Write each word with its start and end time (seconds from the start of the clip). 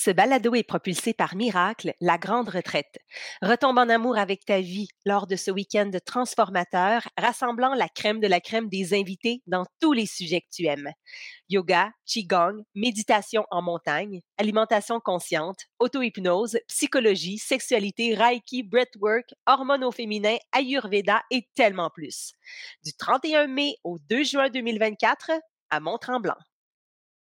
Ce 0.00 0.12
balado 0.12 0.54
est 0.54 0.62
propulsé 0.62 1.12
par 1.12 1.34
Miracle, 1.34 1.92
la 2.00 2.18
grande 2.18 2.50
retraite. 2.50 2.98
Retombe 3.42 3.78
en 3.78 3.88
amour 3.88 4.16
avec 4.16 4.44
ta 4.44 4.60
vie 4.60 4.86
lors 5.04 5.26
de 5.26 5.34
ce 5.34 5.50
week-end 5.50 5.90
transformateur, 6.06 7.02
rassemblant 7.18 7.74
la 7.74 7.88
crème 7.88 8.20
de 8.20 8.28
la 8.28 8.40
crème 8.40 8.68
des 8.68 8.94
invités 8.94 9.42
dans 9.48 9.66
tous 9.80 9.92
les 9.92 10.06
sujets 10.06 10.42
que 10.42 10.54
tu 10.54 10.66
aimes. 10.66 10.92
Yoga, 11.48 11.90
Qigong, 12.06 12.62
méditation 12.76 13.44
en 13.50 13.60
montagne, 13.60 14.20
alimentation 14.36 15.00
consciente, 15.00 15.66
auto-hypnose, 15.80 16.60
psychologie, 16.68 17.38
sexualité, 17.38 18.14
Reiki, 18.14 18.62
breathwork, 18.62 19.34
hormones 19.46 19.82
au 19.82 19.90
féminin, 19.90 20.36
Ayurveda 20.52 21.24
et 21.32 21.48
tellement 21.56 21.90
plus. 21.90 22.34
Du 22.84 22.92
31 22.92 23.48
mai 23.48 23.74
au 23.82 23.98
2 23.98 24.22
juin 24.22 24.48
2024 24.48 25.32
à 25.70 25.80
Mont-Tremblant. 25.80 26.38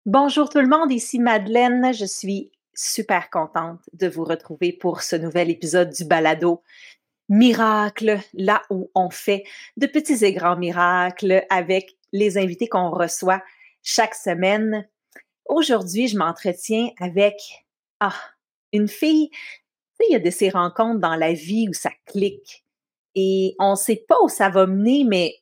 Bonjour 0.06 0.48
tout 0.48 0.60
le 0.60 0.66
monde, 0.66 0.90
ici 0.90 1.18
Madeleine. 1.18 1.92
Je 1.92 2.06
suis 2.06 2.50
super 2.72 3.28
contente 3.28 3.80
de 3.92 4.08
vous 4.08 4.24
retrouver 4.24 4.72
pour 4.72 5.02
ce 5.02 5.14
nouvel 5.14 5.50
épisode 5.50 5.90
du 5.90 6.06
Balado 6.06 6.62
Miracle, 7.28 8.18
là 8.32 8.62
où 8.70 8.90
on 8.94 9.10
fait 9.10 9.44
de 9.76 9.86
petits 9.86 10.24
et 10.24 10.32
grands 10.32 10.56
miracles 10.56 11.44
avec 11.50 11.98
les 12.12 12.38
invités 12.38 12.66
qu'on 12.66 12.88
reçoit 12.88 13.42
chaque 13.82 14.14
semaine. 14.14 14.88
Aujourd'hui, 15.44 16.08
je 16.08 16.16
m'entretiens 16.16 16.88
avec 16.98 17.66
ah, 18.00 18.16
une 18.72 18.88
fille. 18.88 19.30
Il 20.08 20.14
y 20.14 20.16
a 20.16 20.18
de 20.18 20.30
ces 20.30 20.48
rencontres 20.48 21.00
dans 21.00 21.14
la 21.14 21.34
vie 21.34 21.68
où 21.68 21.74
ça 21.74 21.90
clique 22.06 22.64
et 23.14 23.54
on 23.58 23.72
ne 23.72 23.76
sait 23.76 24.02
pas 24.08 24.16
où 24.22 24.30
ça 24.30 24.48
va 24.48 24.66
mener, 24.66 25.04
mais 25.04 25.34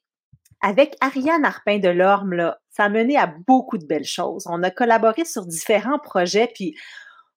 avec 0.60 0.96
Ariane 1.00 1.44
Arpin 1.44 1.78
de 1.78 1.90
l'Orme, 1.90 2.56
ça 2.78 2.84
a 2.84 2.88
mené 2.88 3.16
à 3.16 3.26
beaucoup 3.26 3.76
de 3.76 3.84
belles 3.84 4.04
choses. 4.04 4.46
On 4.46 4.62
a 4.62 4.70
collaboré 4.70 5.24
sur 5.24 5.44
différents 5.44 5.98
projets, 5.98 6.50
puis 6.54 6.76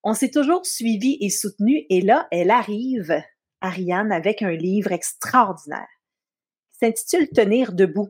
on 0.04 0.14
s'est 0.14 0.32
toujours 0.32 0.66
suivi 0.66 1.18
et 1.20 1.30
soutenu. 1.30 1.86
Et 1.90 2.02
là, 2.02 2.28
elle 2.32 2.52
arrive, 2.52 3.22
Ariane, 3.60 4.12
avec 4.12 4.42
un 4.44 4.52
livre 4.52 4.92
extraordinaire 4.92 5.88
s'intitule 6.82 7.30
Tenir 7.30 7.74
debout. 7.74 8.10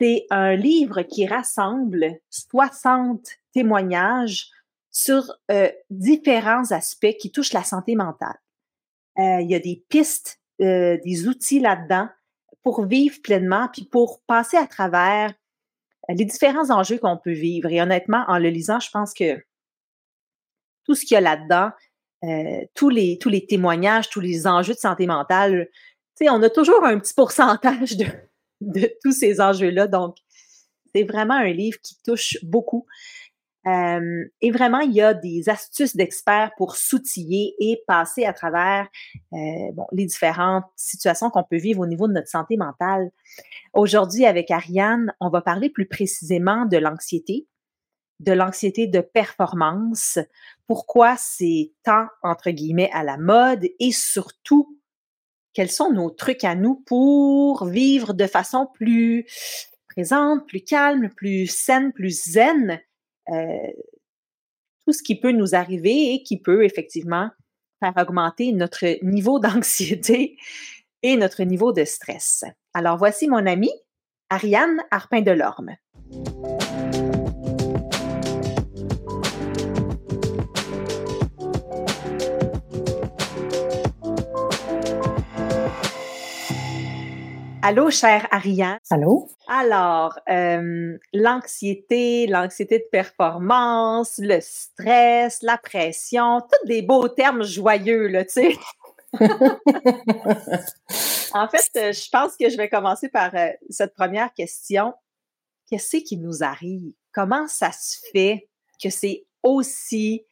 C'est 0.00 0.26
un 0.30 0.54
livre 0.54 1.02
qui 1.02 1.26
rassemble 1.26 2.18
60 2.30 3.20
témoignages 3.52 4.50
sur 4.90 5.32
euh, 5.50 5.70
différents 5.90 6.72
aspects 6.72 7.16
qui 7.20 7.30
touchent 7.30 7.52
la 7.52 7.62
santé 7.62 7.94
mentale. 7.94 8.38
Euh, 9.18 9.40
il 9.40 9.50
y 9.50 9.54
a 9.54 9.60
des 9.60 9.84
pistes, 9.88 10.40
euh, 10.60 10.98
des 11.04 11.28
outils 11.28 11.60
là-dedans 11.60 12.08
pour 12.62 12.84
vivre 12.86 13.20
pleinement, 13.22 13.68
puis 13.72 13.84
pour 13.84 14.20
passer 14.22 14.56
à 14.56 14.66
travers 14.66 15.32
les 16.08 16.24
différents 16.24 16.70
enjeux 16.70 16.98
qu'on 16.98 17.16
peut 17.16 17.32
vivre. 17.32 17.70
Et 17.70 17.80
honnêtement, 17.80 18.24
en 18.28 18.38
le 18.38 18.48
lisant, 18.48 18.80
je 18.80 18.90
pense 18.90 19.12
que 19.12 19.38
tout 20.84 20.94
ce 20.94 21.04
qu'il 21.04 21.14
y 21.14 21.18
a 21.18 21.20
là-dedans, 21.20 21.70
euh, 22.24 22.64
tous, 22.74 22.88
les, 22.88 23.18
témoignages, 23.48 24.08
tous 24.08 24.20
les 24.20 24.46
enjeux 24.46 24.74
de 24.74 24.78
santé 24.78 25.06
mentale, 25.06 25.68
on 26.22 26.42
a 26.42 26.50
toujours 26.50 26.84
un 26.84 26.98
petit 26.98 27.14
pourcentage 27.14 27.96
de, 27.96 28.06
de 28.60 28.90
tous 29.02 29.12
ces 29.12 29.40
enjeux-là. 29.40 29.86
Donc, 29.86 30.16
c'est 30.94 31.04
vraiment 31.04 31.34
un 31.34 31.52
livre 31.52 31.78
qui 31.82 31.96
touche 32.02 32.38
beaucoup. 32.42 32.86
Euh, 33.68 34.24
et 34.40 34.50
vraiment, 34.50 34.80
il 34.80 34.92
y 34.92 35.00
a 35.00 35.14
des 35.14 35.48
astuces 35.48 35.96
d'experts 35.96 36.52
pour 36.56 36.76
s'outiller 36.76 37.54
et 37.58 37.82
passer 37.86 38.24
à 38.24 38.32
travers 38.32 38.88
euh, 39.32 39.36
les 39.92 40.06
différentes 40.06 40.64
situations 40.76 41.30
qu'on 41.30 41.44
peut 41.44 41.58
vivre 41.58 41.80
au 41.80 41.86
niveau 41.86 42.08
de 42.08 42.12
notre 42.12 42.28
santé 42.28 42.56
mentale. 42.56 43.10
Aujourd'hui, 43.74 44.24
avec 44.24 44.50
Ariane, 44.50 45.12
on 45.20 45.28
va 45.28 45.42
parler 45.42 45.70
plus 45.70 45.86
précisément 45.86 46.64
de 46.66 46.78
l'anxiété, 46.78 47.46
de 48.20 48.32
l'anxiété 48.32 48.86
de 48.86 49.00
performance, 49.00 50.18
pourquoi 50.66 51.16
c'est 51.18 51.72
tant, 51.84 52.06
entre 52.22 52.50
guillemets, 52.50 52.90
à 52.92 53.02
la 53.02 53.16
mode 53.16 53.66
et 53.78 53.92
surtout, 53.92 54.78
quels 55.52 55.70
sont 55.70 55.92
nos 55.92 56.10
trucs 56.10 56.44
à 56.44 56.54
nous 56.54 56.76
pour 56.86 57.66
vivre 57.66 58.14
de 58.14 58.26
façon 58.26 58.68
plus 58.72 59.26
présente, 59.88 60.46
plus 60.46 60.62
calme, 60.62 61.10
plus 61.10 61.46
saine, 61.48 61.92
plus 61.92 62.30
zen 62.30 62.80
tout 64.84 64.92
ce 64.92 65.02
qui 65.02 65.20
peut 65.20 65.32
nous 65.32 65.54
arriver 65.54 66.14
et 66.14 66.22
qui 66.22 66.40
peut 66.40 66.64
effectivement 66.64 67.30
faire 67.80 67.94
augmenter 67.96 68.52
notre 68.52 69.04
niveau 69.04 69.38
d'anxiété 69.40 70.36
et 71.02 71.16
notre 71.16 71.42
niveau 71.44 71.72
de 71.72 71.84
stress. 71.84 72.44
Alors 72.74 72.96
voici 72.96 73.28
mon 73.28 73.46
amie 73.46 73.72
Ariane 74.30 74.82
Arpin-Delorme. 74.90 75.76
Allô, 87.60 87.90
chère 87.90 88.28
Ariane? 88.30 88.78
Allô? 88.88 89.28
Alors, 89.48 90.16
euh, 90.28 90.96
l'anxiété, 91.12 92.28
l'anxiété 92.28 92.78
de 92.78 92.84
performance, 92.90 94.18
le 94.18 94.38
stress, 94.40 95.42
la 95.42 95.58
pression, 95.58 96.40
tous 96.40 96.68
des 96.68 96.82
beaux 96.82 97.08
termes 97.08 97.42
joyeux, 97.42 98.06
là, 98.06 98.24
tu 98.24 98.32
sais. 98.32 98.56
en 101.34 101.48
fait, 101.48 101.68
euh, 101.76 101.92
je 101.92 102.08
pense 102.10 102.36
que 102.36 102.48
je 102.48 102.56
vais 102.56 102.68
commencer 102.68 103.08
par 103.08 103.34
euh, 103.34 103.48
cette 103.70 103.94
première 103.94 104.32
question. 104.34 104.94
Qu'est-ce 105.68 105.96
qui 105.96 106.16
nous 106.16 106.44
arrive? 106.44 106.92
Comment 107.12 107.48
ça 107.48 107.72
se 107.72 107.98
fait 108.12 108.48
que 108.80 108.88
c'est 108.88 109.26
aussi 109.42 110.24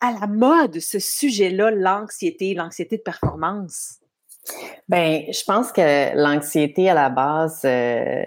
à 0.00 0.12
la 0.12 0.26
mode, 0.26 0.80
ce 0.80 0.98
sujet-là, 0.98 1.70
l'anxiété, 1.70 2.54
l'anxiété 2.54 2.96
de 2.96 3.02
performance? 3.02 3.98
Ben, 4.88 5.24
je 5.30 5.44
pense 5.44 5.70
que 5.70 6.16
l'anxiété 6.16 6.88
à 6.88 6.94
la 6.94 7.10
base, 7.10 7.60
euh, 7.66 8.24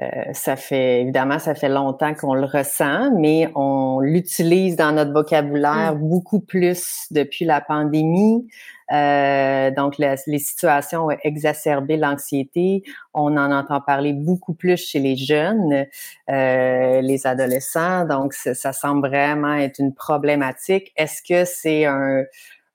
euh, 0.00 0.08
ça 0.32 0.56
fait 0.56 1.02
évidemment 1.02 1.38
ça 1.38 1.54
fait 1.54 1.68
longtemps 1.68 2.14
qu'on 2.14 2.32
le 2.32 2.46
ressent, 2.46 3.10
mais 3.18 3.50
on 3.54 4.00
l'utilise 4.00 4.76
dans 4.76 4.92
notre 4.92 5.12
vocabulaire 5.12 5.94
mmh. 5.94 6.08
beaucoup 6.08 6.40
plus 6.40 7.06
depuis 7.10 7.44
la 7.44 7.60
pandémie. 7.60 8.48
Euh, 8.92 9.70
donc, 9.70 9.98
les 9.98 10.38
situations 10.38 11.06
ont 11.06 11.16
exacerbé 11.22 11.98
l'anxiété. 11.98 12.82
On 13.12 13.36
en 13.36 13.52
entend 13.52 13.80
parler 13.82 14.14
beaucoup 14.14 14.54
plus 14.54 14.78
chez 14.78 14.98
les 14.98 15.16
jeunes, 15.16 15.86
les 16.26 17.20
adolescents. 17.24 18.04
Donc, 18.06 18.32
ça 18.32 18.72
semble 18.72 19.06
vraiment 19.06 19.54
être 19.54 19.78
une 19.78 19.94
problématique. 19.94 20.92
Est-ce 20.96 21.22
que 21.22 21.44
c'est 21.44 21.84
un 21.84 22.24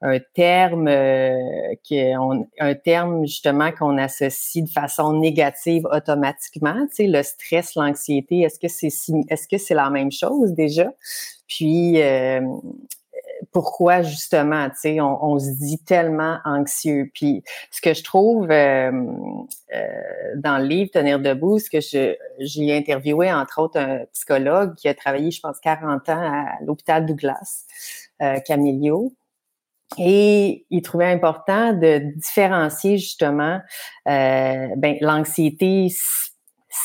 un 0.06 0.20
terme 0.36 0.88
euh, 0.88 1.74
terme 2.84 3.26
justement 3.26 3.72
qu'on 3.72 3.98
associe 3.98 4.64
de 4.64 4.70
façon 4.70 5.14
négative 5.14 5.88
automatiquement, 5.92 6.86
tu 6.90 6.96
sais, 6.96 7.08
le 7.08 7.24
stress, 7.24 7.74
l'anxiété, 7.76 8.42
est-ce 8.42 8.60
que 8.60 8.68
c'est 8.68 8.90
est-ce 9.30 9.48
que 9.48 9.58
c'est 9.58 9.74
la 9.74 9.90
même 9.90 10.12
chose 10.12 10.52
déjà? 10.52 10.92
Puis 11.48 12.02
euh, 12.02 12.42
pourquoi 13.52 14.04
justement, 14.04 14.70
tu 14.70 14.76
sais, 14.76 15.02
on, 15.02 15.40
se 15.40 15.58
dit 15.58 15.80
tellement 15.80 16.38
anxieux? 16.46 17.10
Puis 17.12 17.44
ce 17.72 17.82
que 17.82 17.96
je 17.96 18.04
trouve 18.04 18.52
euh, 18.52 18.92
dans 20.36 20.60
le 20.60 20.66
livre 20.66 20.92
Tenir 20.92 21.20
debout, 21.20 21.58
ce 21.58 21.70
que 21.72 21.82
je 21.82 22.16
j'ai 22.40 22.78
interviewé 22.78 23.34
entre 23.34 23.60
autres 23.60 23.80
un 23.80 24.06
psychologue 24.14 24.76
qui 24.76 24.88
a 24.88 24.94
travaillé, 24.94 25.32
je 25.32 25.40
pense, 25.42 25.60
40 25.62 26.10
ans 26.10 26.22
à 26.22 26.64
l'hôpital 26.64 27.08
Douglas, 27.08 27.66
Camilio. 28.46 29.12
Et 29.98 30.66
il 30.70 30.82
trouvait 30.82 31.12
important 31.12 31.74
de 31.74 32.14
différencier 32.16 32.98
justement 32.98 33.60
euh, 34.08 34.68
ben, 34.78 34.98
l'anxiété 35.02 35.90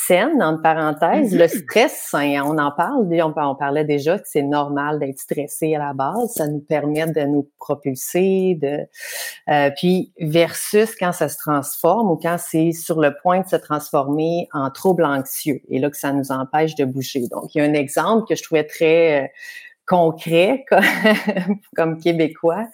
saine, 0.07 0.43
entre 0.43 0.63
parenthèses, 0.63 1.35
le 1.35 1.45
mm-hmm. 1.45 1.63
stress, 1.63 2.11
on 2.15 2.59
en 2.59 2.71
parle, 2.71 3.09
on, 3.13 3.35
on 3.37 3.55
parlait 3.57 3.85
déjà 3.85 4.19
que 4.19 4.25
c'est 4.27 4.43
normal 4.43 5.01
d'être 5.01 5.19
stressé 5.19 5.75
à 5.75 5.79
la 5.79 5.93
base, 5.95 6.33
ça 6.35 6.47
nous 6.47 6.61
permet 6.61 7.07
de 7.07 7.23
nous 7.23 7.51
propulser, 7.59 8.57
de 8.61 8.87
euh, 9.49 9.71
puis 9.77 10.13
versus 10.21 10.95
quand 10.95 11.13
ça 11.13 11.29
se 11.29 11.39
transforme 11.39 12.11
ou 12.11 12.17
quand 12.17 12.37
c'est 12.39 12.73
sur 12.73 13.01
le 13.01 13.15
point 13.21 13.41
de 13.41 13.49
se 13.49 13.57
transformer 13.57 14.49
en 14.53 14.71
trouble 14.71 15.05
anxieux, 15.05 15.61
et 15.69 15.81
là 15.81 15.91
que 15.91 15.97
ça 15.97 16.13
nous 16.13 16.31
empêche 16.31 16.77
de 16.77 16.85
bouger. 16.85 17.27
Donc, 17.31 17.55
il 17.55 17.59
y 17.59 17.61
a 17.61 17.65
un 17.65 17.75
exemple 17.75 18.27
que 18.29 18.37
je 18.37 18.43
trouvais 18.43 18.65
très 18.65 19.25
euh, 19.25 19.27
concret 19.91 20.65
comme, 21.77 21.99
québécois. 21.99 22.69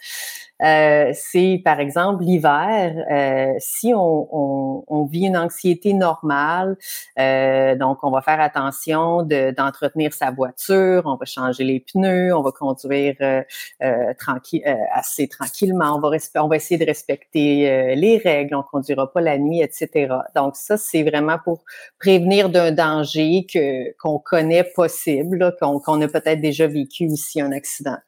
Euh, 0.63 1.13
c'est 1.15 1.61
par 1.65 1.81
exemple 1.81 2.25
l'hiver. 2.25 2.95
Euh, 3.11 3.53
si 3.59 3.93
on, 3.95 4.29
on, 4.33 4.85
on, 4.89 5.05
vit 5.05 5.27
une 5.27 5.37
anxiété 5.37 5.93
normale, 5.93 6.77
euh, 7.19 7.75
donc 7.77 7.99
on 8.03 8.11
va 8.11 8.23
faire 8.23 8.41
attention 8.41 9.23
d'entretenir 9.23 10.13
sa 10.13 10.31
voiture, 10.31 11.03
on 11.05 11.17
va 11.17 11.27
changer 11.27 11.65
les 11.65 11.81
pneus, 11.81 12.35
on 12.35 12.43
va 12.43 12.53
conduire 12.53 13.17
euh, 13.21 14.15
tranquille, 14.19 14.63
assez 14.95 15.29
tranquillement, 15.29 15.97
on 15.97 16.01
va, 16.01 16.17
on 16.37 16.49
va 16.49 16.57
essayer 16.57 16.79
de 16.79 16.87
respecter 16.87 17.95
les 17.95 18.19
règles, 18.19 18.55
on 18.55 18.63
conduira 18.63 19.13
pas 19.13 19.21
la 19.21 19.39
nuit, 19.39 19.61
etc. 19.61 20.09
Donc 20.35 20.57
ça, 20.57 20.77
c'est 20.77 21.03
vraiment 21.03 21.39
pour 21.43 21.65
prévenir 22.01 22.49
d'un 22.49 22.73
danger 22.73 23.47
que 23.53 23.95
qu'on 23.99 24.19
connaît 24.19 24.65
possible, 24.65 25.55
qu'on 25.61 26.01
a 26.01 26.09
peut-être 26.09 26.41
déjà 26.41 26.67
vécu 26.67 27.09
aussi 27.11 27.41
un 27.41 27.53
accident 27.53 27.99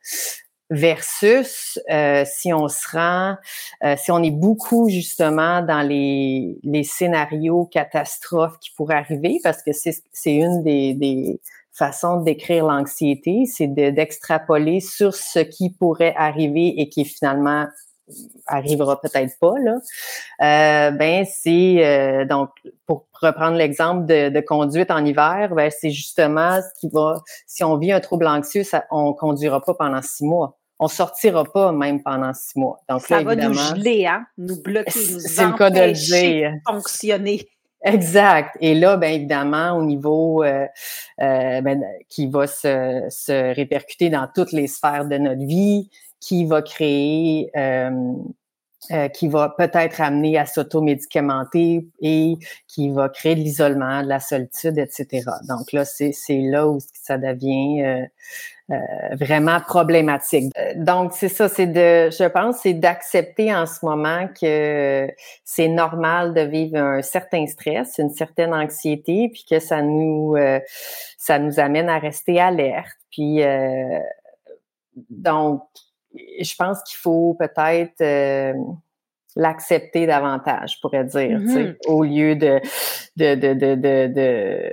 versus 0.70 1.78
euh, 1.90 2.24
si 2.26 2.52
on 2.52 2.68
se 2.68 2.88
rend, 2.92 3.36
euh, 3.84 3.96
si 3.96 4.10
on 4.10 4.22
est 4.22 4.30
beaucoup 4.30 4.88
justement 4.88 5.62
dans 5.62 5.80
les, 5.80 6.58
les 6.62 6.84
scénarios 6.84 7.66
catastrophes 7.66 8.58
qui 8.60 8.70
pourraient 8.76 8.96
arriver, 8.96 9.40
parce 9.42 9.62
que 9.62 9.70
c'est 9.72 10.34
une 10.34 10.62
des, 10.62 10.94
des 10.94 11.40
façons 11.72 12.20
décrire 12.20 12.66
l'anxiété, 12.66 13.44
c'est 13.46 13.68
d'extrapoler 13.68 14.80
sur 14.80 15.14
ce 15.14 15.38
qui 15.38 15.70
pourrait 15.70 16.14
arriver 16.16 16.74
et 16.80 16.88
qui 16.88 17.04
finalement 17.04 17.66
arrivera 18.46 19.00
peut-être 19.00 19.38
pas 19.38 19.54
là. 19.58 19.74
Euh, 20.40 20.90
ben 20.92 21.26
c'est 21.26 21.84
euh, 21.84 22.24
donc 22.24 22.50
pour 22.86 23.06
reprendre 23.20 23.56
l'exemple 23.56 24.06
de, 24.06 24.30
de, 24.30 24.40
conduite 24.40 24.90
en 24.90 25.04
hiver, 25.04 25.50
ben 25.54 25.70
c'est 25.70 25.90
justement 25.90 26.60
ce 26.60 26.80
qui 26.80 26.88
va. 26.92 27.22
Si 27.46 27.64
on 27.64 27.76
vit 27.76 27.92
un 27.92 28.00
trouble 28.00 28.26
anxieux, 28.26 28.64
ça, 28.64 28.86
on 28.90 29.12
conduira 29.12 29.60
pas 29.60 29.74
pendant 29.74 30.02
six 30.02 30.24
mois 30.24 30.57
on 30.78 30.88
sortira 30.88 31.44
pas 31.44 31.72
même 31.72 32.02
pendant 32.02 32.32
six 32.34 32.58
mois. 32.58 32.80
Donc 32.88 33.02
ça 33.02 33.22
va 33.22 33.34
nous 33.34 33.54
geler, 33.54 34.06
hein? 34.06 34.26
nous 34.36 34.60
bloquer, 34.62 34.92
nous 35.12 35.20
C'est 35.20 35.44
le 35.44 35.52
cas 35.52 35.70
de 35.70 35.80
le 35.80 35.92
dire. 35.92 36.52
fonctionner. 36.66 37.48
Exact. 37.84 38.56
Et 38.60 38.74
là, 38.74 38.96
bien 38.96 39.10
évidemment, 39.10 39.72
au 39.76 39.84
niveau 39.84 40.42
euh, 40.42 40.66
euh, 41.20 41.60
ben, 41.60 41.84
qui 42.08 42.26
va 42.26 42.46
se, 42.46 43.06
se, 43.08 43.54
répercuter 43.54 44.10
dans 44.10 44.28
toutes 44.34 44.52
les 44.52 44.66
sphères 44.66 45.06
de 45.06 45.16
notre 45.16 45.46
vie, 45.46 45.88
qui 46.20 46.44
va 46.44 46.62
créer, 46.62 47.50
euh, 48.90 49.08
qui 49.08 49.28
va 49.28 49.50
peut-être 49.50 50.00
amener 50.00 50.38
à 50.38 50.46
s'automédicamenter 50.46 51.86
et 52.00 52.36
qui 52.66 52.90
va 52.90 53.08
créer 53.08 53.34
de 53.34 53.40
l'isolement, 53.40 54.02
de 54.02 54.08
la 54.08 54.20
solitude, 54.20 54.78
etc. 54.78 55.24
Donc 55.48 55.72
là, 55.72 55.84
c'est 55.84 56.14
là 56.28 56.66
où 56.68 56.78
ça 56.94 57.18
devient 57.18 57.82
euh, 57.82 58.06
vraiment 59.12 59.60
problématique. 59.60 60.52
Euh, 60.58 60.72
donc 60.76 61.12
c'est 61.14 61.28
ça, 61.28 61.48
c'est 61.48 61.66
de, 61.66 62.10
je 62.10 62.28
pense, 62.28 62.58
c'est 62.58 62.74
d'accepter 62.74 63.54
en 63.54 63.66
ce 63.66 63.84
moment 63.84 64.28
que 64.28 65.08
c'est 65.44 65.68
normal 65.68 66.34
de 66.34 66.42
vivre 66.42 66.76
un 66.76 67.02
certain 67.02 67.46
stress, 67.46 67.98
une 67.98 68.10
certaine 68.10 68.52
anxiété, 68.52 69.30
puis 69.32 69.44
que 69.48 69.58
ça 69.58 69.80
nous, 69.80 70.36
euh, 70.36 70.60
ça 71.16 71.38
nous 71.38 71.58
amène 71.58 71.88
à 71.88 71.98
rester 71.98 72.40
alerte. 72.40 72.96
Puis 73.10 73.40
donc, 75.08 75.62
je 76.14 76.54
pense 76.56 76.82
qu'il 76.82 76.98
faut 76.98 77.34
peut-être 77.38 78.02
l'accepter 79.36 80.06
davantage, 80.06 80.74
je 80.76 80.80
pourrais 80.80 81.04
dire, 81.04 81.38
mm-hmm. 81.38 81.76
au 81.86 82.02
lieu 82.02 82.34
de, 82.34 82.60
de, 83.16 83.34
de, 83.34 83.54
de, 83.54 83.74
de 83.74 84.72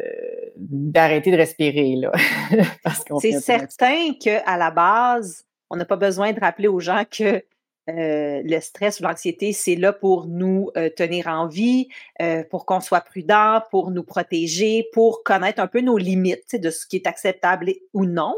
d'arrêter 0.57 1.31
de 1.31 1.38
respirer 1.38 1.96
là. 1.98 2.12
c'est 3.19 3.40
certain 3.40 4.13
que 4.13 4.48
à 4.48 4.57
la 4.57 4.72
base, 4.72 5.44
on 5.69 5.75
n'a 5.75 5.86
pas 5.86 5.98
besoin 5.98 6.31
de 6.31 6.40
rappeler 6.40 6.68
aux 6.68 6.80
gens 6.80 7.04
que 7.10 7.44
euh, 7.88 8.42
le 8.44 8.60
stress 8.62 9.00
ou 9.00 9.04
l'anxiété, 9.04 9.54
c'est 9.54 9.75
là 9.75 9.94
pour 9.94 10.25
nous 10.25 10.72
euh, 10.75 10.90
tenir 10.90 11.28
en 11.28 11.48
vie, 11.48 11.88
euh, 12.19 12.44
pour 12.50 12.66
qu'on 12.66 12.80
soit 12.80 13.01
prudent, 13.01 13.62
pour 13.69 13.92
nous 13.92 14.04
protéger, 14.04 14.88
pour 14.92 15.24
connaître 15.24 15.62
un 15.62 15.68
peu 15.68 15.81
nos 15.81 15.98
limites 15.98 16.56
de 16.56 16.72
ce 16.72 16.88
qui 16.88 16.96
est 16.96 17.06
acceptable 17.06 17.74
ou 17.94 18.06
non, 18.06 18.34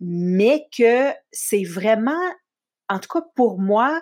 mais 0.00 0.66
que 0.76 1.10
c'est 1.32 1.64
vraiment, 1.64 2.20
en 2.88 2.98
tout 3.00 3.08
cas 3.08 3.26
pour 3.34 3.58
moi, 3.58 4.00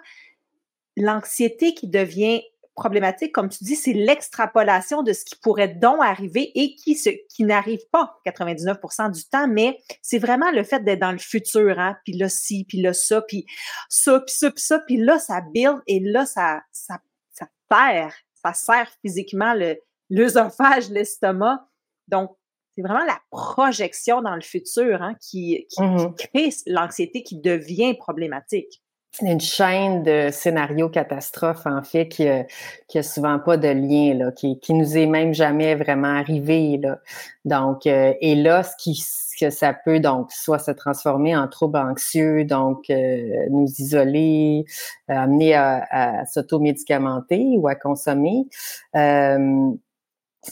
l'anxiété 0.97 1.75
qui 1.75 1.89
devient 1.89 2.43
problématique, 2.75 3.33
comme 3.33 3.49
tu 3.49 3.63
dis, 3.63 3.77
c'est 3.77 3.93
l'extrapolation 3.93 5.03
de 5.03 5.13
ce 5.13 5.25
qui 5.25 5.37
pourrait 5.37 5.69
donc 5.69 6.03
arriver 6.03 6.51
et 6.55 6.75
qui, 6.75 6.97
se, 6.97 7.11
qui 7.29 7.45
n'arrive 7.45 7.87
pas 7.93 8.19
99% 8.27 9.13
du 9.13 9.25
temps, 9.27 9.47
mais 9.47 9.79
c'est 10.03 10.19
vraiment 10.19 10.51
le 10.51 10.65
fait 10.65 10.83
d'être 10.83 11.01
dans 11.01 11.13
le 11.13 11.19
futur, 11.19 11.79
hein, 11.79 11.97
puis 12.05 12.15
là, 12.15 12.29
ci, 12.29 12.65
puis 12.69 12.83
là, 12.83 12.93
ça, 12.93 13.23
puis 13.23 13.47
ça, 13.89 14.21
puis 14.21 14.35
ça, 14.35 14.51
puis 14.51 14.63
ça, 14.63 14.79
puis 14.81 14.97
là, 14.97 15.19
ça 15.19 15.41
build 15.41 15.81
et 15.87 16.01
là, 16.01 16.27
ça, 16.27 16.63
ça, 16.73 16.99
ça 17.33 17.47
perd, 17.69 18.13
ça 18.43 18.53
sert 18.53 18.91
physiquement 19.03 19.55
le, 19.55 19.79
l'œsophage, 20.11 20.91
l'estomac. 20.91 21.65
Donc, 22.09 22.37
c'est 22.75 22.83
vraiment 22.83 23.05
la 23.05 23.21
projection 23.31 24.21
dans 24.21 24.35
le 24.35 24.41
futur 24.41 25.01
hein, 25.01 25.15
qui, 25.21 25.67
qui, 25.71 25.77
qui 25.77 25.81
mm-hmm. 25.81 26.15
crée 26.17 26.51
l'anxiété 26.67 27.23
qui 27.23 27.41
devient 27.41 27.95
problématique 27.95 28.84
une 29.23 29.41
chaîne 29.41 30.03
de 30.03 30.31
scénarios 30.31 30.89
catastrophes, 30.89 31.67
en 31.67 31.83
fait, 31.83 32.09
qui, 32.09 32.29
a, 32.29 32.45
qui 32.89 32.99
a 32.99 33.03
souvent 33.03 33.39
pas 33.39 33.57
de 33.57 33.69
lien, 33.69 34.15
là, 34.15 34.33
qui, 34.33 34.59
qui 34.59 34.75
nous 34.75 34.97
est 34.97 35.07
même 35.07 35.35
jamais 35.35 35.75
vraiment 35.75 36.17
arrivé. 36.17 36.79
Là. 36.79 36.99
Donc, 37.45 37.87
euh, 37.87 38.13
et 38.21 38.35
là, 38.35 38.63
ce 38.63 38.73
qui 38.79 39.01
que 39.41 39.51
ça 39.51 39.75
peut 39.75 39.99
donc 39.99 40.31
soit 40.31 40.61
se 40.61 40.71
transformer 40.71 41.37
en 41.37 41.49
trouble 41.49 41.77
anxieux, 41.79 42.45
donc 42.45 42.89
euh, 42.89 43.47
nous 43.51 43.67
isoler, 43.67 44.65
euh, 45.11 45.15
amener 45.15 45.55
à, 45.55 45.85
à 45.91 46.25
s'automédicamenter 46.25 47.57
ou 47.59 47.67
à 47.67 47.75
consommer 47.75 48.47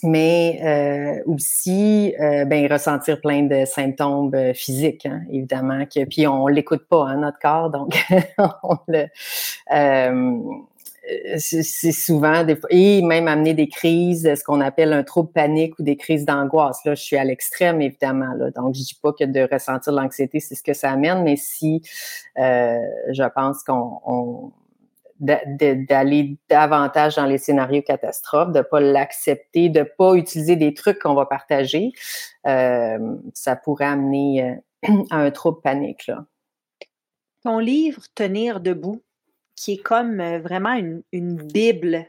mais 0.03 0.61
euh, 0.63 1.31
aussi 1.31 2.15
euh, 2.21 2.45
ben, 2.45 2.71
ressentir 2.71 3.21
plein 3.21 3.43
de 3.43 3.65
symptômes 3.65 4.35
euh, 4.35 4.55
physiques, 4.55 5.07
hein, 5.07 5.23
évidemment. 5.31 5.85
Que, 5.87 6.05
puis 6.05 6.27
on 6.27 6.47
l'écoute 6.47 6.87
pas, 6.89 7.07
hein, 7.07 7.19
notre 7.19 7.39
corps, 7.39 7.71
donc 7.71 7.97
on 8.63 8.77
le, 8.89 9.07
euh, 9.73 10.41
c'est 11.39 11.93
souvent 11.93 12.45
des 12.45 12.57
et 12.71 13.03
même 13.03 13.27
amener 13.27 13.55
des 13.55 13.69
crises, 13.69 14.33
ce 14.35 14.45
qu'on 14.45 14.61
appelle 14.61 14.93
un 14.93 15.03
trouble 15.03 15.33
panique 15.33 15.79
ou 15.79 15.83
des 15.83 15.97
crises 15.97 16.25
d'angoisse. 16.25 16.85
Là, 16.85 16.95
je 16.95 17.03
suis 17.03 17.17
à 17.17 17.25
l'extrême, 17.25 17.83
évidemment. 17.83 18.33
Là, 18.37 18.51
donc, 18.53 18.75
je 18.75 18.83
dis 18.83 18.99
pas 19.03 19.13
que 19.13 19.25
de 19.25 19.49
ressentir 19.53 19.93
l'anxiété, 19.93 20.39
c'est 20.39 20.55
ce 20.55 20.63
que 20.63 20.75
ça 20.75 20.93
amène, 20.93 21.25
mais 21.25 21.37
si 21.37 21.83
je 22.37 23.29
pense 23.35 23.65
qu'on 23.65 24.53
d'aller 25.23 26.37
davantage 26.49 27.15
dans 27.15 27.27
les 27.27 27.39
scénarios 27.39 27.83
catastrophes, 27.83 28.53
de 28.53 28.61
pas 28.61 28.81
l'accepter, 28.81 29.69
de 29.69 29.85
pas 29.85 30.15
utiliser 30.15 30.57
des 30.57 30.75
trucs 30.75 30.99
qu'on 30.99 31.15
va 31.15 31.27
partager, 31.27 31.93
euh, 32.47 32.99
ça 33.33 33.55
pourrait 33.55 33.87
amener 33.87 34.59
euh, 34.85 34.91
à 35.11 35.19
un 35.21 35.31
trouble 35.31 35.61
panique. 35.63 36.09
Là. 36.09 36.27
Ton 37.45 37.59
livre 37.61 38.03
Tenir 38.17 38.61
debout, 38.61 39.01
qui 39.55 39.75
est 39.75 39.83
comme 39.83 40.21
euh, 40.21 40.41
vraiment 40.41 40.73
une, 40.73 41.03
une 41.13 41.37
bible, 41.37 42.05